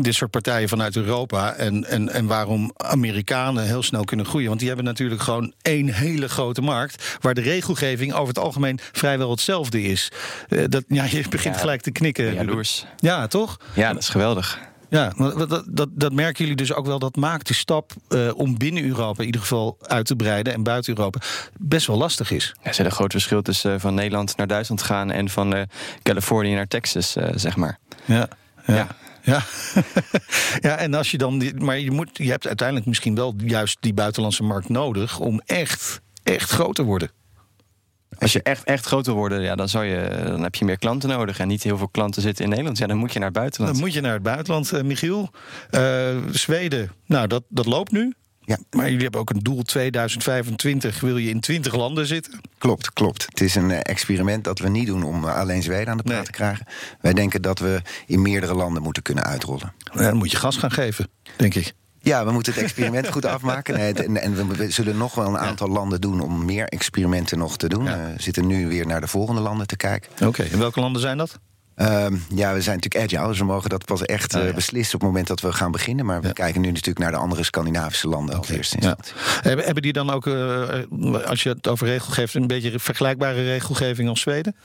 dit 0.02 0.14
soort 0.14 0.30
partijen 0.30 0.68
vanuit 0.68 0.96
Europa. 0.96 1.52
En, 1.54 1.84
en, 1.84 2.08
en 2.12 2.26
waarom 2.26 2.70
Amerikanen 2.76 3.64
heel 3.64 3.82
snel 3.82 4.04
kunnen 4.04 4.26
groeien. 4.26 4.46
Want 4.48 4.58
die 4.58 4.68
hebben 4.68 4.86
natuurlijk 4.86 5.20
gewoon 5.22 5.52
één 5.62 5.88
hele 5.88 6.28
grote 6.28 6.60
markt. 6.62 7.16
Waar 7.20 7.34
de 7.34 7.40
regelgeving 7.40 8.12
over 8.12 8.28
het 8.28 8.38
algemeen 8.38 8.78
vrijwel 8.92 9.30
hetzelfde 9.30 9.82
is. 9.82 10.12
Eh, 10.48 10.64
dat, 10.68 10.84
ja, 10.88 11.04
je 11.04 11.24
begint 11.30 11.54
Ja, 11.54 11.60
gelijk 11.60 11.80
te 11.80 11.90
knikken. 11.90 12.34
Jaloers. 12.34 12.86
Ja, 12.96 13.26
toch? 13.26 13.56
Ja, 13.74 13.92
dat 13.92 14.02
is 14.02 14.08
geweldig. 14.08 14.58
Ja, 14.88 15.12
dat, 15.16 15.64
dat, 15.68 15.88
dat 15.92 16.12
merken 16.12 16.40
jullie 16.40 16.56
dus 16.56 16.72
ook 16.72 16.86
wel. 16.86 16.98
Dat 16.98 17.16
maakt 17.16 17.46
de 17.46 17.54
stap 17.54 17.92
eh, 18.08 18.30
om 18.36 18.58
binnen 18.58 18.84
Europa 18.84 19.20
in 19.20 19.26
ieder 19.26 19.40
geval 19.40 19.76
uit 19.80 20.06
te 20.06 20.16
breiden. 20.16 20.52
En 20.52 20.62
buiten 20.62 20.96
Europa 20.96 21.20
best 21.58 21.86
wel 21.86 21.96
lastig 21.96 22.30
is. 22.30 22.54
Ja, 22.56 22.60
er 22.64 22.70
is 22.70 22.78
een 22.78 22.90
groot 22.90 23.12
verschil 23.12 23.42
tussen 23.42 23.74
eh, 23.74 23.80
van 23.80 23.94
Nederland 23.94 24.36
naar 24.36 24.46
Duitsland 24.46 24.82
gaan 24.82 25.10
en 25.10 25.28
van 25.28 25.54
eh, 25.54 25.62
Californië 26.02 26.54
naar 26.54 26.66
Texas, 26.68 27.16
zeg 27.34 27.56
maar. 27.56 27.78
Ja. 28.04 28.28
Ja. 28.66 28.74
Ja. 28.74 28.86
Ja. 29.22 29.42
ja, 30.68 30.76
en 30.76 30.94
als 30.94 31.10
je 31.10 31.18
dan. 31.18 31.38
die- 31.38 31.54
Maar 31.54 31.78
je, 31.78 31.90
moet, 31.90 32.10
je 32.12 32.30
hebt 32.30 32.46
uiteindelijk 32.46 32.86
misschien 32.86 33.14
wel 33.14 33.34
juist 33.36 33.76
die 33.80 33.94
buitenlandse 33.94 34.42
markt 34.42 34.68
nodig 34.68 35.18
om 35.18 35.40
echt, 35.46 36.00
echt 36.22 36.50
groot 36.50 36.74
te 36.74 36.82
worden. 36.82 37.10
Als 38.18 38.32
je 38.32 38.42
echt, 38.42 38.64
echt 38.64 38.86
groot 38.86 39.06
wil 39.06 39.14
worden, 39.14 39.40
ja, 39.42 39.54
dan, 39.54 39.68
zou 39.68 39.84
je, 39.84 40.22
dan 40.24 40.42
heb 40.42 40.54
je 40.54 40.64
meer 40.64 40.78
klanten 40.78 41.08
nodig. 41.08 41.38
En 41.38 41.48
niet 41.48 41.62
heel 41.62 41.78
veel 41.78 41.88
klanten 41.88 42.22
zitten 42.22 42.44
in 42.44 42.50
Nederland. 42.50 42.78
Ja, 42.78 42.86
dan 42.86 42.96
moet 42.96 43.12
je 43.12 43.18
naar 43.18 43.28
het 43.28 43.36
buitenland. 43.38 43.72
Dan 43.74 43.84
moet 43.84 43.92
je 43.94 44.00
naar 44.00 44.12
het 44.12 44.22
buitenland, 44.22 44.72
eh, 44.72 44.82
Michiel. 44.82 45.30
Eh, 45.70 46.16
Zweden, 46.30 46.90
nou, 47.06 47.26
dat, 47.26 47.42
dat 47.48 47.66
loopt 47.66 47.92
nu. 47.92 48.14
Ja. 48.40 48.58
Maar 48.70 48.84
jullie 48.86 49.02
hebben 49.02 49.20
ook 49.20 49.30
een 49.30 49.38
doel 49.42 49.62
2025. 49.62 51.00
Wil 51.00 51.16
je 51.16 51.28
in 51.30 51.40
20 51.40 51.74
landen 51.74 52.06
zitten? 52.06 52.40
Klopt, 52.58 52.92
klopt. 52.92 53.26
Het 53.28 53.40
is 53.40 53.54
een 53.54 53.70
eh, 53.70 53.78
experiment 53.82 54.44
dat 54.44 54.58
we 54.58 54.68
niet 54.68 54.86
doen 54.86 55.02
om 55.02 55.24
alleen 55.24 55.62
Zweden 55.62 55.88
aan 55.88 55.96
de 55.96 56.02
praat 56.02 56.16
Nee. 56.16 56.24
te 56.26 56.30
krijgen. 56.32 56.66
Wij 57.00 57.12
denken 57.12 57.42
dat 57.42 57.58
we 57.58 57.82
in 58.06 58.22
meerdere 58.22 58.54
landen 58.54 58.82
moeten 58.82 59.02
kunnen 59.02 59.24
uitrollen. 59.24 59.72
Ja, 59.94 60.02
dan 60.02 60.16
moet 60.16 60.30
je 60.30 60.36
gas 60.36 60.56
gaan 60.56 60.70
geven, 60.70 61.08
denk 61.36 61.54
ik. 61.54 61.74
Ja, 62.06 62.24
we 62.24 62.32
moeten 62.32 62.52
het 62.52 62.62
experiment 62.62 63.08
goed 63.08 63.24
afmaken. 63.36 63.74
Nee, 63.74 63.86
het- 63.86 64.04
en 64.04 64.16
en 64.22 64.48
we, 64.56 64.70
zullen 64.70 64.96
nog 64.96 65.14
wel 65.14 65.26
een 65.26 65.38
aantal 65.38 65.68
landen 65.68 66.00
doen 66.00 66.20
om 66.20 66.44
meer 66.44 66.66
experimenten 66.68 67.38
nog 67.38 67.56
te 67.56 67.68
doen. 67.68 67.84
Ja. 67.84 67.92
Eh, 68.08 68.14
we 68.16 68.22
zitten 68.22 68.46
nu 68.46 68.68
weer 68.68 68.86
naar 68.86 69.00
de 69.00 69.06
volgende 69.06 69.40
landen 69.40 69.66
te 69.66 69.76
kijken. 69.76 70.26
Oké, 70.26 70.42
en 70.42 70.58
welke 70.58 70.80
landen 70.80 71.00
zijn 71.00 71.18
dat? 71.18 71.38
Ehm, 71.74 72.14
ja, 72.34 72.54
we 72.54 72.60
zijn 72.60 72.76
natuurlijk 72.76 73.04
agile, 73.12 73.28
dus 73.28 73.38
we 73.38 73.44
mogen 73.44 73.70
dat 73.70 73.84
pas 73.84 74.02
echt 74.02 74.34
Oh, 74.34 74.40
eh, 74.40 74.46
ja. 74.48 74.54
beslissen 74.54 74.94
op 74.94 75.00
het 75.00 75.08
moment 75.10 75.26
dat 75.26 75.40
we 75.40 75.52
gaan 75.52 75.70
beginnen. 75.70 76.06
Maar 76.06 76.20
we 76.20 76.26
Ja. 76.26 76.32
kijken 76.32 76.60
nu 76.60 76.66
natuurlijk 76.68 76.98
naar 76.98 77.10
de 77.10 77.16
andere 77.16 77.42
Scandinavische 77.42 78.08
landen 78.08 78.36
als 78.36 78.48
eerste 78.48 78.76
Ja. 78.80 78.86
instantie. 78.88 79.14
Hebben, 79.42 79.64
hebben 79.64 79.82
die 79.82 79.92
dan 79.92 80.10
ook, 80.10 80.26
eh, 80.26 81.24
als 81.26 81.42
je 81.42 81.48
het 81.48 81.68
over 81.68 81.86
regelgeving, 81.86 82.42
een 82.42 82.48
beetje 82.60 82.78
vergelijkbare 82.78 83.42
regelgeving 83.44 84.08
als 84.08 84.20
Zweden? 84.20 84.56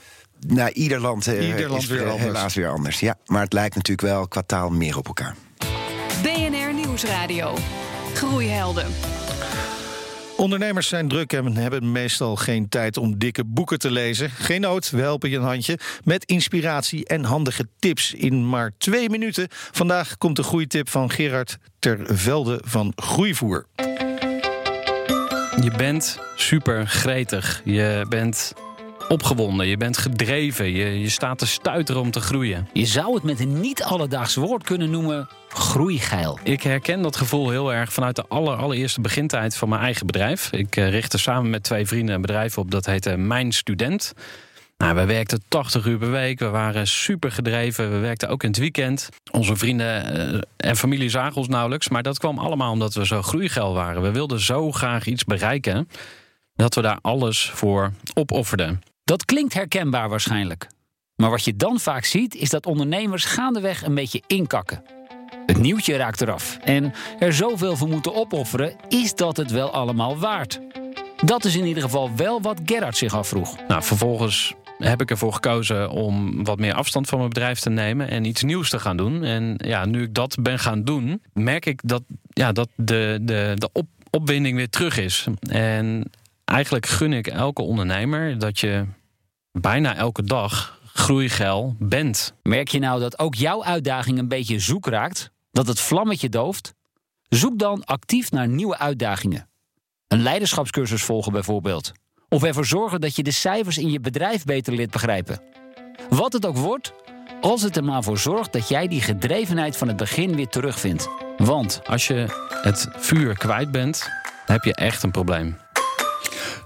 Nou, 0.48 0.70
ieder 0.72 1.00
land, 1.00 1.28
eh, 1.28 1.48
Ieder 1.48 1.70
land 1.70 1.82
is 1.82 1.88
weer 1.88 2.12
helaas 2.20 2.54
weer 2.54 2.70
anders. 2.70 3.00
Ja, 3.00 3.16
maar 3.26 3.42
het 3.42 3.54
lijkt 3.54 3.76
natuurlijk 3.76 4.08
wel 4.08 4.28
qua 4.28 4.42
taal 4.46 4.70
meer 4.70 4.98
op 4.98 5.08
elkaar. 5.08 5.36
Nieuwsradio. 7.02 7.58
Groeihelden. 8.14 8.88
Ondernemers 10.38 10.88
zijn 10.88 11.08
druk 11.08 11.34
en 11.34 11.56
hebben 11.56 11.92
meestal 11.92 12.36
geen 12.36 12.70
tijd 12.70 12.98
om 12.98 13.18
dikke 13.18 13.44
boeken 13.46 13.80
te 13.80 13.92
lezen. 13.92 14.30
Geen 14.30 14.62
nood, 14.62 14.90
we 14.90 15.02
helpen 15.02 15.30
je 15.30 15.38
een 15.38 15.44
handje 15.44 15.80
met 16.04 16.26
inspiratie 16.26 17.06
en 17.06 17.24
handige 17.24 17.68
tips 17.80 18.14
in 18.14 18.50
maar 18.50 18.72
twee 18.78 19.10
minuten. 19.10 19.48
Vandaag 19.50 20.18
komt 20.18 20.36
de 20.36 20.44
groeitip 20.44 20.90
van 20.90 21.12
Gerard 21.12 21.58
ter 21.80 22.00
Velde 22.04 22.62
van 22.64 22.92
Groeivoer. 22.96 23.66
Je 25.62 25.72
bent 25.78 26.20
super 26.36 26.88
gretig. 26.88 27.62
Je 27.64 28.06
bent 28.10 28.54
opgewonden. 29.12 29.68
Je 29.68 29.78
bent 29.78 29.98
gedreven. 29.98 30.72
Je, 30.72 31.00
je 31.00 31.10
staat 31.10 31.38
te 31.38 31.48
stuiteren 31.48 32.02
om 32.02 32.12
te 32.12 32.20
groeien. 32.20 32.68
Je 32.74 32.86
zou 32.86 33.14
het 33.14 33.24
met 33.24 33.40
een 33.40 33.60
niet 33.60 33.84
alledaags 33.84 34.36
woord 34.36 34.64
kunnen 34.64 34.90
noemen 34.90 35.28
groeigeil. 35.50 36.40
Ik 36.44 36.64
herken 36.64 37.02
dat 37.02 37.16
gevoel 37.16 37.50
heel 37.50 37.74
erg 37.74 37.94
vanuit 37.94 38.16
de 38.16 38.26
aller, 38.28 38.56
allereerste 38.56 39.02
begintijd 39.02 39.56
van 39.56 39.70
mijn 39.70 39.82
eigen 39.82 40.06
bedrijf. 40.06 40.52
Ik 40.52 40.76
eh, 40.76 40.90
richtte 40.90 41.18
samen 41.18 41.50
met 41.50 41.64
twee 41.64 41.86
vrienden 41.86 42.16
een 42.16 42.22
bedrijf 42.22 42.58
op 42.58 42.72
dat 42.72 42.86
heette 42.86 43.18
Mijn 43.18 43.52
Student. 43.52 44.14
Nou, 44.78 44.96
we 44.96 45.06
werkten 45.06 45.44
80 45.48 45.86
uur 45.86 45.98
per 45.98 46.12
week. 46.12 46.40
We 46.40 46.50
waren 46.50 46.88
super 46.88 47.32
gedreven. 47.32 47.92
We 47.92 47.98
werkten 47.98 48.30
ook 48.30 48.44
in 48.44 48.50
het 48.50 48.60
weekend. 48.60 49.10
Onze 49.32 49.56
vrienden 49.56 50.16
eh, 50.34 50.42
en 50.58 50.76
familie 50.76 51.10
zagen 51.10 51.36
ons 51.36 51.48
nauwelijks. 51.48 51.90
Maar 51.90 52.04
dat 52.04 52.20
kwam 52.20 52.40
allemaal 52.40 52.72
omdat 52.72 52.94
we 52.94 53.06
zo 53.06 53.22
groeigeil 53.22 53.74
waren. 53.74 54.02
We 54.02 54.12
wilden 54.12 54.40
zo 54.40 54.72
graag 54.72 55.06
iets 55.06 55.24
bereiken 55.24 55.88
dat 56.56 56.76
we 56.76 56.82
daar 56.82 57.00
alles 57.02 57.50
voor 57.54 57.92
opofferden. 58.14 58.82
Dat 59.12 59.26
klinkt 59.26 59.54
herkenbaar 59.54 60.10
waarschijnlijk. 60.10 60.68
Maar 61.16 61.30
wat 61.30 61.44
je 61.44 61.56
dan 61.56 61.80
vaak 61.80 62.06
ziet, 62.06 62.36
is 62.36 62.50
dat 62.50 62.66
ondernemers 62.66 63.26
gaandeweg 63.26 63.84
een 63.84 63.96
beetje 63.96 64.22
inkakken. 64.28 64.84
Het 65.46 65.58
nieuwtje 65.58 65.96
raakt 65.96 66.22
eraf. 66.22 66.58
En 66.64 66.94
er 67.20 67.34
zoveel 67.34 67.76
voor 67.76 67.88
moeten 67.88 68.16
opofferen, 68.16 68.76
is 68.90 69.16
dat 69.16 69.38
het 69.38 69.52
wel 69.52 69.72
allemaal 69.72 70.18
waard? 70.18 70.60
Dat 71.26 71.46
is 71.46 71.56
in 71.56 71.66
ieder 71.66 71.84
geval 71.84 72.16
wel 72.16 72.42
wat 72.42 72.62
Gerard 72.66 72.98
zich 72.98 73.14
afvroeg. 73.14 73.58
Nou, 73.68 73.84
vervolgens 73.84 74.54
heb 74.78 75.02
ik 75.02 75.10
ervoor 75.10 75.34
gekozen 75.34 75.90
om 75.90 76.44
wat 76.44 76.60
meer 76.60 76.74
afstand 76.74 77.08
van 77.08 77.18
mijn 77.18 77.30
bedrijf 77.30 77.60
te 77.60 77.70
nemen 77.70 78.10
en 78.10 78.26
iets 78.26 78.44
nieuws 78.44 78.70
te 78.70 78.80
gaan 78.80 78.98
doen. 78.98 79.24
En 79.24 79.56
ja, 79.58 79.86
nu 79.86 80.04
ik 80.04 80.14
dat 80.14 80.38
ben 80.42 80.60
gaan 80.60 80.84
doen, 80.84 81.22
merk 81.34 81.66
ik 81.66 81.80
dat, 81.84 82.04
ja, 82.30 82.52
dat 82.52 82.70
de, 82.76 83.18
de, 83.22 83.54
de 83.56 83.70
op, 83.74 83.88
opwinding 84.10 84.56
weer 84.56 84.70
terug 84.70 84.98
is. 84.98 85.28
En 85.50 86.12
eigenlijk 86.46 86.86
gun 86.86 87.14
ik 87.14 87.28
elke 87.28 87.62
ondernemer 87.62 88.40
dat 88.40 88.60
je 88.60 88.86
bijna 89.52 89.96
elke 89.96 90.24
dag 90.24 90.80
groeigeil 90.94 91.76
bent. 91.80 92.34
Merk 92.44 92.68
je 92.68 92.80
nou 92.80 93.00
dat 93.00 93.20
ook 93.20 93.36
jouw 93.36 93.64
uitdaging 93.64 94.18
een 94.18 94.28
beetje 94.28 94.60
zoek 94.60 94.88
raakt? 94.88 95.32
Dat 95.52 95.68
het 95.68 95.80
vlammetje 95.80 96.30
dooft? 96.30 96.74
Zoek 97.30 97.60
dan 97.60 97.84
actief 97.84 98.32
naar 98.32 98.48
nieuwe 98.48 98.78
uitdagingen. 98.78 99.50
Een 100.08 100.22
leiderschapscursus 100.22 101.04
volgen 101.04 101.32
bijvoorbeeld. 101.32 101.92
Of 102.30 102.44
ervoor 102.44 102.66
zorgen 102.66 103.02
dat 103.02 103.16
je 103.16 103.24
de 103.24 103.32
cijfers 103.32 103.78
in 103.78 103.92
je 103.92 104.00
bedrijf 104.00 104.44
beter 104.44 104.74
leert 104.74 104.92
begrijpen. 104.92 105.42
Wat 106.10 106.34
het 106.34 106.46
ook 106.46 106.58
wordt, 106.58 106.94
als 107.42 107.62
het 107.62 107.76
er 107.76 107.84
maar 107.84 108.04
voor 108.04 108.18
zorgt 108.18 108.54
dat 108.54 108.68
jij 108.68 108.88
die 108.88 109.02
gedrevenheid 109.02 109.78
van 109.78 109.88
het 109.88 109.98
begin 109.98 110.36
weer 110.36 110.48
terugvindt. 110.48 111.10
Want 111.38 111.82
Als 111.86 112.08
je 112.08 112.26
het 112.62 112.88
vuur 112.98 113.38
kwijt 113.38 113.72
bent, 113.72 114.10
heb 114.46 114.64
je 114.64 114.76
echt 114.76 115.04
een 115.04 115.12
probleem. 115.12 115.58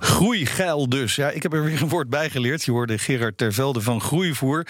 Groeigeil 0.06 0.90
dus. 0.90 1.16
Ja, 1.16 1.30
ik 1.30 1.44
heb 1.44 1.54
er 1.54 1.64
weer 1.64 1.82
een 1.82 1.90
woord 1.90 2.10
bij 2.10 2.30
geleerd. 2.30 2.64
Je 2.64 2.72
hoorde 2.72 2.98
Gerard 2.98 3.38
Tervelde 3.38 3.82
van 3.82 4.02
Groeivoer. 4.02 4.68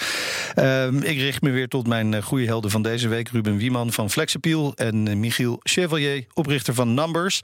Ehm, 0.54 0.98
ik 0.98 1.18
richt 1.18 1.42
me 1.42 1.50
weer 1.50 1.68
tot 1.68 1.88
mijn 1.88 2.14
uh, 2.14 2.22
groeihelden 2.22 2.72
van 2.72 2.82
deze 2.82 3.08
week. 3.08 3.30
Ruben 3.30 3.58
Wieman 3.58 3.92
van 3.92 4.10
Flexappeal 4.10 4.74
en 4.76 5.06
uh, 5.06 5.16
Michiel 5.16 5.60
Chevalier, 5.64 6.26
oprichter 6.34 6.74
van 6.74 6.94
Numbers. 6.94 7.42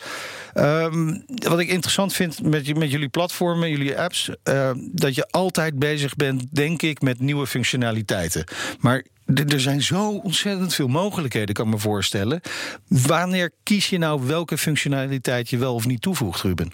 Ehm, 0.53 1.17
wat 1.27 1.59
ik 1.59 1.69
interessant 1.69 2.13
vind 2.13 2.43
met, 2.43 2.77
met 2.77 2.91
jullie 2.91 3.09
platformen, 3.09 3.69
jullie 3.69 3.99
apps... 3.99 4.29
Uh, 4.43 4.69
dat 4.91 5.15
je 5.15 5.27
altijd 5.29 5.79
bezig 5.79 6.15
bent, 6.15 6.55
denk 6.55 6.81
ik, 6.81 7.01
met 7.01 7.19
nieuwe 7.19 7.47
functionaliteiten. 7.47 8.43
Maar 8.79 9.05
er 9.35 9.59
zijn 9.59 9.81
zo 9.81 10.09
ontzettend 10.09 10.73
veel 10.73 10.87
mogelijkheden, 10.87 11.55
kan 11.55 11.65
ik 11.65 11.73
me 11.73 11.79
voorstellen. 11.79 12.41
Wanneer 12.87 13.51
kies 13.63 13.89
je 13.89 13.97
nou 13.97 14.21
welke 14.27 14.57
functionaliteit 14.57 15.49
je 15.49 15.57
wel 15.57 15.73
of 15.73 15.85
niet 15.85 16.01
toevoegt, 16.01 16.41
Ruben? 16.41 16.71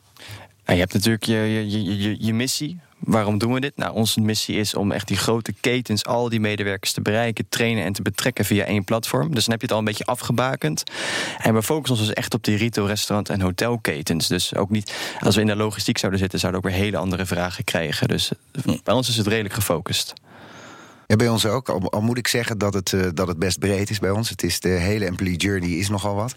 Je 0.74 0.80
hebt 0.80 0.94
natuurlijk 0.94 1.24
je, 1.24 1.36
je, 1.36 2.00
je, 2.02 2.16
je 2.20 2.34
missie. 2.34 2.80
Waarom 3.00 3.38
doen 3.38 3.54
we 3.54 3.60
dit? 3.60 3.78
Nou, 3.78 3.94
onze 3.94 4.22
missie 4.22 4.56
is 4.56 4.74
om 4.74 4.92
echt 4.92 5.08
die 5.08 5.18
grote 5.18 5.54
ketens, 5.54 6.06
al 6.06 6.30
die 6.30 6.40
medewerkers 6.40 6.92
te 6.92 7.02
bereiken, 7.02 7.46
trainen 7.50 7.84
en 7.84 7.94
te 7.94 8.02
betrekken 8.02 8.46
via 8.46 8.66
één 8.66 8.84
platform. 8.84 9.34
Dus 9.34 9.46
dan 9.46 9.52
heb 9.52 9.62
je 9.62 9.66
het 9.66 9.72
al 9.72 9.78
een 9.78 9.86
beetje 9.86 10.06
afgebakend. 10.06 10.84
En 11.38 11.54
we 11.54 11.64
focussen 11.64 11.98
ons 11.98 12.08
dus 12.08 12.16
echt 12.16 12.34
op 12.34 12.44
die 12.44 12.58
retail, 12.58 12.88
restaurant 12.88 13.30
en 13.30 13.42
hotelketens. 13.42 14.28
Dus 14.28 14.56
ook 14.56 14.70
niet, 14.70 14.94
als 15.20 15.36
we 15.36 15.42
in 15.42 15.48
de 15.48 15.56
logistiek 15.56 15.98
zouden 15.98 16.20
zitten, 16.20 16.40
zouden 16.40 16.62
we 16.62 16.68
ook 16.68 16.74
weer 16.74 16.84
hele 16.84 16.98
andere 16.98 17.26
vragen 17.26 17.64
krijgen. 17.64 18.08
Dus 18.08 18.32
bij 18.84 18.94
ons 18.94 19.10
is 19.10 19.18
het 19.18 19.28
redelijk 19.28 19.54
gefocust. 19.54 20.14
Ja, 21.08 21.16
bij 21.16 21.28
ons 21.28 21.46
ook. 21.46 21.70
Al, 21.70 21.92
al, 21.92 22.02
moet 22.02 22.18
ik 22.18 22.28
zeggen 22.28 22.58
dat 22.58 22.74
het, 22.74 22.92
uh, 22.92 23.06
dat 23.14 23.28
het 23.28 23.40
best 23.40 23.60
breed 23.60 23.90
is 23.90 24.00
bij 24.00 24.10
ons. 24.10 24.30
Het 24.30 24.44
is 24.44 24.60
de 24.60 24.70
hele 24.70 25.06
employee 25.06 25.36
journey 25.36 25.70
is 25.70 25.90
nogal 25.90 26.16
wat. 26.16 26.34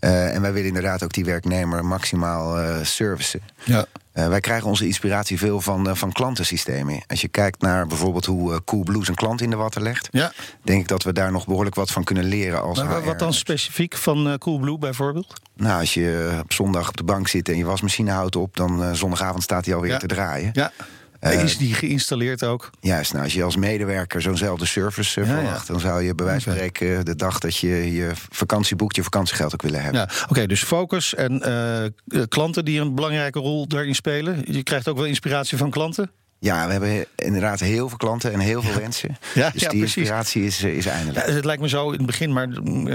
Uh, 0.00 0.34
en 0.34 0.40
wij 0.40 0.52
willen 0.52 0.68
inderdaad 0.68 1.02
ook 1.02 1.12
die 1.12 1.24
werknemer 1.24 1.84
maximaal 1.84 2.62
uh, 2.62 2.76
servicen. 2.82 3.40
Ja. 3.64 3.86
wij 4.12 4.40
krijgen 4.40 4.68
onze 4.68 4.86
inspiratie 4.86 5.38
veel 5.38 5.60
van, 5.60 5.96
van 5.96 6.12
klantensystemen. 6.12 7.02
Als 7.06 7.20
je 7.20 7.28
kijkt 7.28 7.60
naar 7.60 7.86
bijvoorbeeld 7.86 8.24
hoe 8.26 8.64
Coolblue 8.64 9.04
zijn 9.04 9.16
klant 9.16 9.40
in 9.40 9.50
de 9.50 9.56
watten 9.56 9.82
legt, 9.82 10.08
ja. 10.10 10.32
denk 10.62 10.80
ik 10.80 10.88
dat 10.88 11.02
we 11.02 11.12
daar 11.12 11.32
nog 11.32 11.46
behoorlijk 11.46 11.74
wat 11.74 11.90
van 11.90 12.04
kunnen 12.04 12.24
leren. 12.24 12.62
Als 12.62 12.82
maar, 12.82 13.04
wat 13.04 13.18
dan 13.18 13.32
specifiek 13.32 13.96
van 13.96 14.38
Coolblue 14.38 14.78
bijvoorbeeld? 14.78 15.40
Nou, 15.54 15.80
als 15.80 15.94
je 15.94 16.38
op 16.42 16.52
zondag 16.52 16.88
op 16.88 16.96
de 16.96 17.04
bank 17.04 17.28
zit 17.28 17.48
en 17.48 17.56
je 17.56 17.64
wasmachine 17.64 18.10
houdt 18.10 18.36
op, 18.36 18.56
dan 18.56 18.96
zondagavond 18.96 19.42
staat 19.42 19.64
hij 19.64 19.74
alweer 19.74 19.90
ja. 19.90 19.98
te 19.98 20.06
draaien. 20.06 20.50
Ja. 20.52 20.72
Uh, 21.20 21.42
is 21.42 21.58
die 21.58 21.74
geïnstalleerd 21.74 22.44
ook? 22.44 22.70
Juist, 22.80 23.12
nou, 23.12 23.24
als 23.24 23.34
je 23.34 23.42
als 23.42 23.56
medewerker 23.56 24.22
zo'nzelfde 24.22 24.66
service 24.66 25.20
ja, 25.20 25.26
verwacht, 25.26 25.66
dan 25.66 25.80
zou 25.80 26.02
je 26.02 26.14
bij 26.14 26.26
wijze 26.26 26.44
van 26.44 26.52
spreken 26.52 27.04
de 27.04 27.16
dag 27.16 27.38
dat 27.38 27.56
je 27.56 27.92
je 27.92 28.10
vakantie 28.30 28.76
boekt, 28.76 28.96
je 28.96 29.02
vakantiegeld 29.02 29.54
ook 29.54 29.62
willen 29.62 29.82
hebben. 29.82 30.00
Ja, 30.00 30.08
Oké, 30.22 30.30
okay, 30.30 30.46
dus 30.46 30.62
focus 30.62 31.14
en 31.14 31.42
uh, 32.06 32.22
klanten 32.28 32.64
die 32.64 32.80
een 32.80 32.94
belangrijke 32.94 33.38
rol 33.38 33.68
daarin 33.68 33.94
spelen. 33.94 34.42
Je 34.44 34.62
krijgt 34.62 34.88
ook 34.88 34.96
wel 34.96 35.06
inspiratie 35.06 35.58
van 35.58 35.70
klanten? 35.70 36.10
Ja, 36.38 36.66
we 36.66 36.72
hebben 36.72 37.06
inderdaad 37.16 37.60
heel 37.60 37.88
veel 37.88 37.96
klanten 37.96 38.32
en 38.32 38.38
heel 38.38 38.62
veel 38.62 38.80
wensen. 38.80 39.16
Ja, 39.34 39.50
dus 39.50 39.62
ja, 39.62 39.68
die 39.68 39.80
inspiratie 39.80 40.44
is, 40.44 40.62
is 40.62 40.86
eindelijk. 40.86 41.26
Ja, 41.26 41.32
het 41.32 41.44
lijkt 41.44 41.62
me 41.62 41.68
zo 41.68 41.90
in 41.90 41.96
het 41.96 42.06
begin, 42.06 42.32
maar 42.32 42.48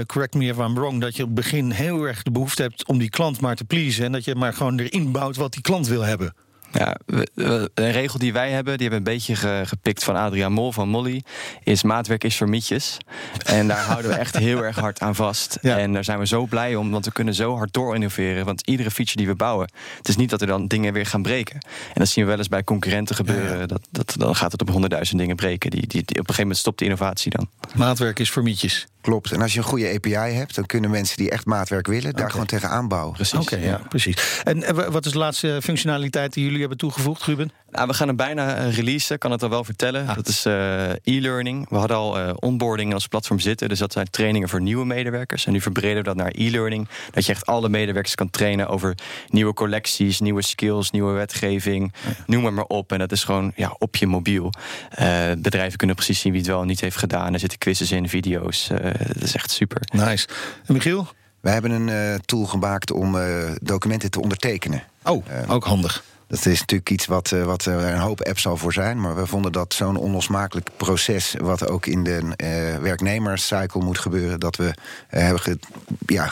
correct 0.06 0.34
me 0.34 0.44
if 0.44 0.56
I'm 0.56 0.74
wrong... 0.74 1.00
dat 1.00 1.16
je 1.16 1.22
op 1.22 1.28
het 1.28 1.36
begin 1.36 1.70
heel 1.70 2.02
erg 2.02 2.22
de 2.22 2.30
behoefte 2.30 2.62
hebt 2.62 2.86
om 2.86 2.98
die 2.98 3.10
klant 3.10 3.40
maar 3.40 3.56
te 3.56 3.64
pleasen... 3.64 4.04
en 4.04 4.12
dat 4.12 4.24
je 4.24 4.34
maar 4.34 4.52
gewoon 4.52 4.78
erin 4.78 5.12
bouwt 5.12 5.36
wat 5.36 5.52
die 5.52 5.62
klant 5.62 5.88
wil 5.88 6.02
hebben. 6.02 6.34
Ja, 6.78 6.96
een 7.74 7.90
regel 7.90 8.18
die 8.18 8.32
wij 8.32 8.50
hebben, 8.50 8.78
die 8.78 8.88
hebben 8.88 9.04
we 9.04 9.10
een 9.10 9.16
beetje 9.16 9.66
gepikt 9.66 10.04
van 10.04 10.16
Adriaan 10.16 10.52
Mol 10.52 10.72
van 10.72 10.88
Molly, 10.88 11.22
is 11.62 11.82
maatwerk 11.82 12.24
is 12.24 12.36
voor 12.36 12.48
mietjes. 12.48 12.98
En 13.44 13.68
daar 13.68 13.84
houden 13.90 14.10
we 14.10 14.16
echt 14.16 14.36
heel 14.36 14.64
erg 14.64 14.76
hard 14.76 15.00
aan 15.00 15.14
vast. 15.14 15.58
Ja. 15.62 15.78
En 15.78 15.92
daar 15.92 16.04
zijn 16.04 16.18
we 16.18 16.26
zo 16.26 16.46
blij 16.46 16.74
om, 16.74 16.90
want 16.90 17.04
we 17.04 17.12
kunnen 17.12 17.34
zo 17.34 17.56
hard 17.56 17.72
door 17.72 17.94
innoveren. 17.94 18.44
Want 18.44 18.66
iedere 18.66 18.90
feature 18.90 19.16
die 19.16 19.26
we 19.26 19.34
bouwen, 19.34 19.70
het 19.96 20.08
is 20.08 20.16
niet 20.16 20.30
dat 20.30 20.40
er 20.40 20.46
dan 20.46 20.66
dingen 20.66 20.92
weer 20.92 21.06
gaan 21.06 21.22
breken. 21.22 21.54
En 21.54 21.94
dat 21.94 22.08
zien 22.08 22.24
we 22.24 22.30
wel 22.30 22.38
eens 22.38 22.48
bij 22.48 22.64
concurrenten 22.64 23.16
gebeuren. 23.16 23.58
Ja. 23.58 23.66
Dat, 23.66 23.86
dat, 23.90 24.14
dan 24.18 24.36
gaat 24.36 24.52
het 24.52 24.60
op 24.60 24.70
honderdduizend 24.70 25.18
dingen 25.18 25.36
breken. 25.36 25.70
Die, 25.70 25.80
die, 25.80 25.88
die, 25.88 26.02
op 26.02 26.08
een 26.08 26.16
gegeven 26.16 26.42
moment 26.42 26.58
stopt 26.58 26.78
de 26.78 26.84
innovatie 26.84 27.30
dan. 27.30 27.48
Maatwerk 27.74 28.18
is 28.18 28.30
voor 28.30 28.42
mietjes. 28.42 28.86
Klopt. 29.06 29.32
En 29.32 29.42
als 29.42 29.52
je 29.52 29.58
een 29.58 29.64
goede 29.64 29.94
API 29.94 30.34
hebt, 30.34 30.54
dan 30.54 30.66
kunnen 30.66 30.90
mensen 30.90 31.16
die 31.16 31.30
echt 31.30 31.44
maatwerk 31.44 31.86
willen, 31.86 32.14
daar 32.14 32.30
gewoon 32.30 32.46
tegen 32.46 32.68
aanbouwen. 32.68 33.12
Precies. 33.12 33.38
Oké, 33.38 33.56
ja. 33.56 33.80
precies. 33.88 34.40
En 34.44 34.90
wat 34.92 35.06
is 35.06 35.12
de 35.12 35.18
laatste 35.18 35.58
functionaliteit 35.62 36.32
die 36.32 36.44
jullie 36.44 36.65
hebben 36.68 36.78
toegevoegd, 36.78 37.22
Ruben? 37.22 37.50
Nou, 37.70 37.88
we 37.88 37.94
gaan 37.94 38.06
hem 38.06 38.16
bijna 38.16 38.68
releasen, 38.68 39.18
kan 39.18 39.30
het 39.30 39.42
al 39.42 39.48
wel 39.48 39.64
vertellen. 39.64 40.08
Ah. 40.08 40.14
Dat 40.14 40.28
is 40.28 40.46
uh, 40.46 40.90
e-learning. 40.90 41.68
We 41.68 41.76
hadden 41.76 41.96
al 41.96 42.20
uh, 42.20 42.30
onboarding 42.34 42.94
als 42.94 43.06
platform 43.06 43.38
zitten. 43.38 43.68
Dus 43.68 43.78
dat 43.78 43.92
zijn 43.92 44.10
trainingen 44.10 44.48
voor 44.48 44.60
nieuwe 44.60 44.84
medewerkers. 44.84 45.46
En 45.46 45.52
nu 45.52 45.60
verbreden 45.60 45.96
we 45.96 46.02
dat 46.02 46.16
naar 46.16 46.32
e-learning. 46.34 46.88
Dat 47.10 47.26
je 47.26 47.32
echt 47.32 47.46
alle 47.46 47.68
medewerkers 47.68 48.14
kan 48.14 48.30
trainen 48.30 48.68
over 48.68 48.94
nieuwe 49.28 49.54
collecties, 49.54 50.20
nieuwe 50.20 50.42
skills, 50.42 50.90
nieuwe 50.90 51.12
wetgeving. 51.12 51.94
Ja. 52.04 52.12
Noem 52.26 52.42
maar 52.42 52.52
maar 52.52 52.64
op. 52.64 52.92
En 52.92 52.98
dat 52.98 53.12
is 53.12 53.24
gewoon 53.24 53.52
ja, 53.56 53.74
op 53.78 53.96
je 53.96 54.06
mobiel. 54.06 54.52
Uh, 55.00 55.32
bedrijven 55.38 55.78
kunnen 55.78 55.96
precies 55.96 56.20
zien 56.20 56.32
wie 56.32 56.40
het 56.40 56.50
wel 56.50 56.60
en 56.60 56.66
niet 56.66 56.80
heeft 56.80 56.96
gedaan. 56.96 57.32
Er 57.32 57.38
zitten 57.38 57.58
quizzes 57.58 57.92
in, 57.92 58.08
video's. 58.08 58.68
dat 59.12 59.22
is 59.22 59.34
echt 59.34 59.50
super. 59.50 59.80
Nice. 59.92 60.28
En 60.66 60.74
Michiel? 60.74 61.08
Wij 61.40 61.52
hebben 61.52 61.70
een 61.70 62.20
tool 62.20 62.44
gemaakt 62.44 62.92
om 62.92 63.16
documenten 63.62 64.10
te 64.10 64.20
ondertekenen. 64.20 64.82
Oh, 65.02 65.24
ook 65.48 65.64
handig. 65.64 66.04
Dat 66.28 66.46
is 66.46 66.60
natuurlijk 66.60 66.90
iets 66.90 67.06
wat, 67.06 67.30
uh, 67.30 67.44
wat 67.44 67.64
er 67.64 67.84
een 67.84 67.98
hoop 67.98 68.22
apps 68.22 68.46
al 68.46 68.56
voor 68.56 68.72
zijn. 68.72 69.00
Maar 69.00 69.16
we 69.16 69.26
vonden 69.26 69.52
dat 69.52 69.74
zo'n 69.74 69.96
onlosmakelijk 69.96 70.68
proces, 70.76 71.34
wat 71.38 71.68
ook 71.68 71.86
in 71.86 72.04
de 72.04 72.20
uh, 72.20 72.82
werknemerscycle 72.82 73.84
moet 73.84 73.98
gebeuren, 73.98 74.40
dat 74.40 74.56
we 74.56 74.64
uh, 74.64 74.72
hebben 75.10 75.60
ja, 76.06 76.30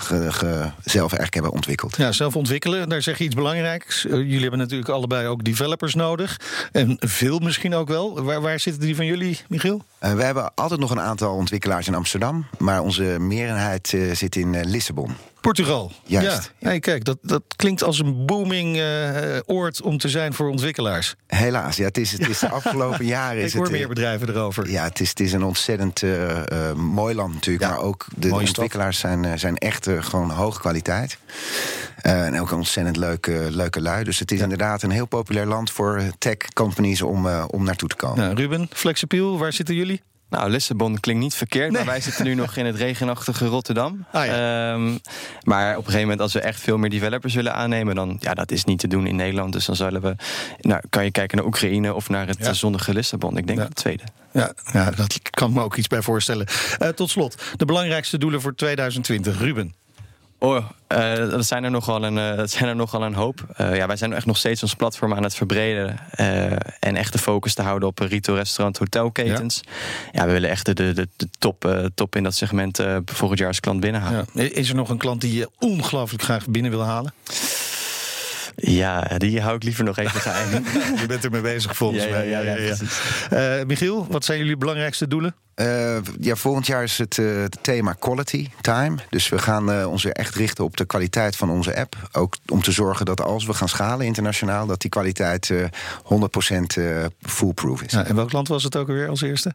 zelf 0.84 1.10
eigenlijk 1.12 1.34
hebben 1.34 1.52
ontwikkeld. 1.52 1.96
Ja, 1.96 2.12
zelf 2.12 2.36
ontwikkelen, 2.36 2.88
daar 2.88 3.02
zeg 3.02 3.18
je 3.18 3.24
iets 3.24 3.34
belangrijks. 3.34 4.02
jullie 4.02 4.40
hebben 4.40 4.58
natuurlijk 4.58 4.90
allebei 4.90 5.26
ook 5.26 5.44
developers 5.44 5.94
nodig. 5.94 6.40
En 6.72 6.96
veel 7.00 7.38
misschien 7.38 7.74
ook 7.74 7.88
wel. 7.88 8.22
Waar, 8.22 8.40
waar 8.40 8.60
zitten 8.60 8.82
die 8.82 8.96
van 8.96 9.06
jullie, 9.06 9.40
Michiel? 9.48 9.84
We 10.12 10.22
hebben 10.22 10.54
altijd 10.54 10.80
nog 10.80 10.90
een 10.90 11.00
aantal 11.00 11.34
ontwikkelaars 11.34 11.86
in 11.86 11.94
Amsterdam. 11.94 12.46
Maar 12.58 12.80
onze 12.80 13.16
meerderheid 13.18 13.96
zit 14.12 14.36
in 14.36 14.64
Lissabon. 14.64 15.16
Portugal. 15.44 15.92
Juist. 16.04 16.52
Ja. 16.58 16.78
Kijk, 16.78 17.04
dat, 17.04 17.18
dat 17.22 17.42
klinkt 17.56 17.82
als 17.82 17.98
een 17.98 18.26
booming 18.26 18.76
uh, 18.76 19.38
oord 19.46 19.82
om 19.82 19.98
te 19.98 20.08
zijn 20.08 20.34
voor 20.34 20.48
ontwikkelaars. 20.48 21.14
Helaas, 21.26 21.76
ja, 21.76 21.84
het 21.84 21.98
is, 21.98 22.12
het 22.12 22.28
is 22.28 22.38
de 22.38 22.48
afgelopen 22.60 23.06
jaren. 23.06 23.38
Ik 23.38 23.44
is 23.44 23.54
hoor 23.54 23.62
het, 23.62 23.72
meer 23.72 23.88
bedrijven 23.88 24.28
erover. 24.28 24.70
Ja, 24.70 24.84
het 24.84 25.00
is, 25.00 25.08
het 25.08 25.20
is 25.20 25.32
een 25.32 25.42
ontzettend 25.42 26.02
uh, 26.02 26.28
uh, 26.28 26.72
mooi 26.72 27.14
land 27.14 27.34
natuurlijk. 27.34 27.64
Ja, 27.64 27.70
maar 27.70 27.80
ook 27.80 28.06
de, 28.16 28.28
de 28.28 28.34
ontwikkelaars 28.34 28.98
zijn, 28.98 29.38
zijn 29.38 29.58
echt 29.58 29.88
gewoon 29.98 30.30
hoge 30.30 30.60
kwaliteit. 30.60 31.18
En 32.04 32.40
ook 32.40 32.50
een 32.50 32.56
ontzettend 32.56 32.96
leuke, 32.96 33.46
leuke 33.50 33.80
lui. 33.80 34.04
Dus 34.04 34.18
het 34.18 34.30
is 34.30 34.36
ja. 34.36 34.42
inderdaad 34.42 34.82
een 34.82 34.90
heel 34.90 35.06
populair 35.06 35.46
land 35.46 35.70
voor 35.70 36.02
tech 36.18 36.36
companies 36.52 37.02
om, 37.02 37.26
om 37.26 37.64
naartoe 37.64 37.88
te 37.88 37.96
komen. 37.96 38.18
Nou, 38.18 38.34
Ruben, 38.34 38.68
Flexipiel, 38.72 39.38
waar 39.38 39.52
zitten 39.52 39.74
jullie? 39.74 40.02
Nou, 40.34 40.50
Lissabon 40.50 41.00
klinkt 41.00 41.22
niet 41.22 41.34
verkeerd, 41.34 41.70
nee. 41.70 41.84
maar 41.84 41.92
wij 41.92 42.00
zitten 42.00 42.24
nu 42.24 42.34
nog 42.42 42.56
in 42.56 42.66
het 42.66 42.76
regenachtige 42.76 43.46
Rotterdam. 43.46 44.04
Ah, 44.12 44.26
ja. 44.26 44.72
um, 44.72 44.98
maar 45.42 45.70
op 45.70 45.76
een 45.76 45.84
gegeven 45.84 46.00
moment, 46.00 46.20
als 46.20 46.32
we 46.32 46.40
echt 46.40 46.60
veel 46.60 46.78
meer 46.78 46.90
developers 46.90 47.34
willen 47.34 47.54
aannemen, 47.54 47.94
dan 47.94 48.16
ja, 48.20 48.34
dat 48.34 48.50
is 48.50 48.64
niet 48.64 48.78
te 48.78 48.88
doen 48.88 49.06
in 49.06 49.16
Nederland. 49.16 49.52
Dus 49.52 49.64
dan 49.64 49.76
zullen 49.76 50.00
we, 50.00 50.16
nou, 50.60 50.80
kan 50.90 51.04
je 51.04 51.10
kijken 51.10 51.36
naar 51.36 51.46
Oekraïne 51.46 51.94
of 51.94 52.08
naar 52.08 52.26
het 52.26 52.38
ja. 52.38 52.52
zonnige 52.52 52.92
Lissabon. 52.92 53.36
Ik 53.36 53.46
denk 53.46 53.58
ja. 53.58 53.64
het 53.64 53.74
tweede. 53.74 54.02
Ja, 54.32 54.52
ja, 54.72 54.90
dat 54.90 55.30
kan 55.30 55.48
ik 55.48 55.54
me 55.54 55.62
ook 55.62 55.76
iets 55.76 55.86
bij 55.86 56.02
voorstellen. 56.02 56.46
Uh, 56.78 56.88
tot 56.88 57.10
slot, 57.10 57.42
de 57.56 57.64
belangrijkste 57.64 58.18
doelen 58.18 58.40
voor 58.40 58.54
2020. 58.54 59.38
Ruben. 59.38 59.74
Oh, 60.44 60.64
uh, 60.92 61.30
dat 61.30 61.46
zijn 61.46 61.64
er 61.64 61.70
nogal 61.70 62.04
een, 62.04 62.16
uh, 62.16 62.36
dat 62.36 62.50
zijn 62.50 62.68
er 62.68 62.76
nogal 62.76 63.02
een 63.02 63.14
hoop. 63.14 63.54
Uh, 63.60 63.76
ja, 63.76 63.86
wij 63.86 63.96
zijn 63.96 64.12
echt 64.12 64.26
nog 64.26 64.36
steeds 64.36 64.62
ons 64.62 64.74
platform 64.74 65.14
aan 65.14 65.22
het 65.22 65.34
verbreden. 65.34 65.98
en 66.80 66.96
echt 66.96 67.12
de 67.12 67.18
focus 67.18 67.54
te 67.54 67.62
houden 67.62 67.88
op 67.88 67.98
retail, 67.98 68.36
restaurant, 68.36 68.78
hotelketens. 68.78 69.60
Ja. 69.64 69.70
ja, 70.12 70.26
we 70.26 70.32
willen 70.32 70.50
echt 70.50 70.66
de, 70.66 70.74
de, 70.74 71.08
de 71.16 71.28
top, 71.38 71.88
top 71.94 72.16
in 72.16 72.22
dat 72.22 72.34
segment 72.34 72.82
volgend 73.04 73.38
jaar 73.38 73.48
als 73.48 73.60
klant 73.60 73.80
binnenhalen. 73.80 74.26
Ja. 74.32 74.42
Is 74.42 74.68
er 74.68 74.74
nog 74.74 74.88
een 74.88 74.98
klant 74.98 75.20
die 75.20 75.34
je 75.34 75.50
ongelooflijk 75.58 76.22
graag 76.22 76.46
binnen 76.46 76.70
wil 76.70 76.82
halen? 76.82 77.12
Ja, 78.56 79.00
die 79.18 79.40
hou 79.40 79.56
ik 79.56 79.62
liever 79.62 79.84
nog 79.84 79.98
even 79.98 80.20
geheim. 80.20 80.64
je 81.00 81.06
bent 81.06 81.24
er 81.24 81.30
mee 81.30 81.40
bezig 81.40 81.76
volgens 81.76 82.04
ja, 82.04 82.10
mij. 82.10 82.28
Ja, 82.28 82.40
ja, 82.40 82.56
ja, 82.56 82.74
ja 83.30 83.58
uh, 83.58 83.66
Michiel, 83.66 84.06
wat 84.10 84.24
zijn 84.24 84.38
jullie 84.38 84.56
belangrijkste 84.56 85.08
doelen? 85.08 85.34
Uh, 85.56 85.96
ja, 86.20 86.34
volgend 86.34 86.66
jaar 86.66 86.82
is 86.82 86.98
het, 86.98 87.16
uh, 87.16 87.42
het, 87.42 87.58
thema 87.60 87.92
quality 87.92 88.48
time. 88.60 88.96
Dus 89.10 89.28
we 89.28 89.38
gaan 89.38 89.70
uh, 89.70 89.90
ons 89.90 90.02
weer 90.02 90.12
echt 90.12 90.34
richten 90.34 90.64
op 90.64 90.76
de 90.76 90.84
kwaliteit 90.84 91.36
van 91.36 91.50
onze 91.50 91.76
app. 91.76 91.96
Ook 92.12 92.36
om 92.48 92.62
te 92.62 92.72
zorgen 92.72 93.06
dat 93.06 93.20
als 93.20 93.46
we 93.46 93.54
gaan 93.54 93.68
schalen 93.68 94.06
internationaal, 94.06 94.66
dat 94.66 94.80
die 94.80 94.90
kwaliteit 94.90 95.52
100% 95.52 95.56
foolproof 97.20 97.82
is. 97.82 97.92
Ja, 97.92 98.04
en 98.04 98.14
welk 98.14 98.32
land 98.32 98.48
was 98.48 98.62
het 98.62 98.76
ook 98.76 98.88
alweer 98.88 99.08
als 99.08 99.22
eerste? 99.22 99.54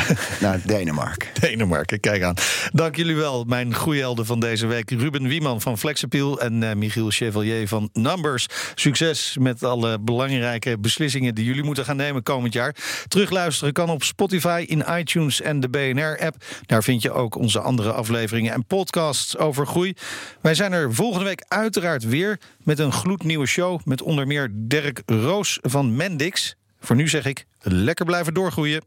nou, 0.40 0.60
Denemarken. 0.64 1.28
Denemarken, 1.40 2.00
kijk 2.00 2.22
aan. 2.22 2.34
Dank 2.72 2.96
jullie 2.96 3.16
wel, 3.16 3.44
mijn 3.44 3.74
goeielden 3.74 4.26
van 4.26 4.40
deze 4.40 4.66
week. 4.66 4.90
Ruben 4.90 5.28
Wieman 5.28 5.60
van 5.60 5.78
Flexappeal 5.78 6.40
en 6.40 6.78
Michiel 6.78 7.10
Chevalier 7.10 7.68
van 7.68 7.90
Numbers. 7.92 8.46
Succes 8.74 9.36
met 9.40 9.64
alle 9.64 9.98
belangrijke 9.98 10.78
beslissingen 10.78 11.34
die 11.34 11.44
jullie 11.44 11.64
moeten 11.64 11.84
gaan 11.84 11.96
nemen 11.96 12.22
komend 12.22 12.52
jaar. 12.52 12.74
Terugluisteren 13.08 13.72
kan 13.72 13.90
op 13.90 14.02
Spotify 14.02 14.64
in 14.68 14.78
iTunes 14.78 15.00
iTunes 15.02 15.40
en 15.40 15.60
de 15.60 15.68
BNR-app. 15.68 16.44
Daar 16.66 16.82
vind 16.82 17.02
je 17.02 17.12
ook 17.12 17.36
onze 17.36 17.60
andere 17.60 17.92
afleveringen 17.92 18.52
en 18.52 18.66
podcasts 18.66 19.36
over 19.38 19.66
groei. 19.66 19.94
Wij 20.40 20.54
zijn 20.54 20.72
er 20.72 20.94
volgende 20.94 21.24
week 21.24 21.44
uiteraard 21.48 22.04
weer 22.04 22.40
met 22.58 22.78
een 22.78 22.92
gloednieuwe 22.92 23.46
show... 23.46 23.80
met 23.84 24.02
onder 24.02 24.26
meer 24.26 24.48
Dirk 24.52 25.02
Roos 25.06 25.58
van 25.60 25.96
Mendix. 25.96 26.56
Voor 26.80 26.96
nu 26.96 27.08
zeg 27.08 27.24
ik, 27.24 27.46
lekker 27.60 28.04
blijven 28.04 28.34
doorgroeien. 28.34 28.80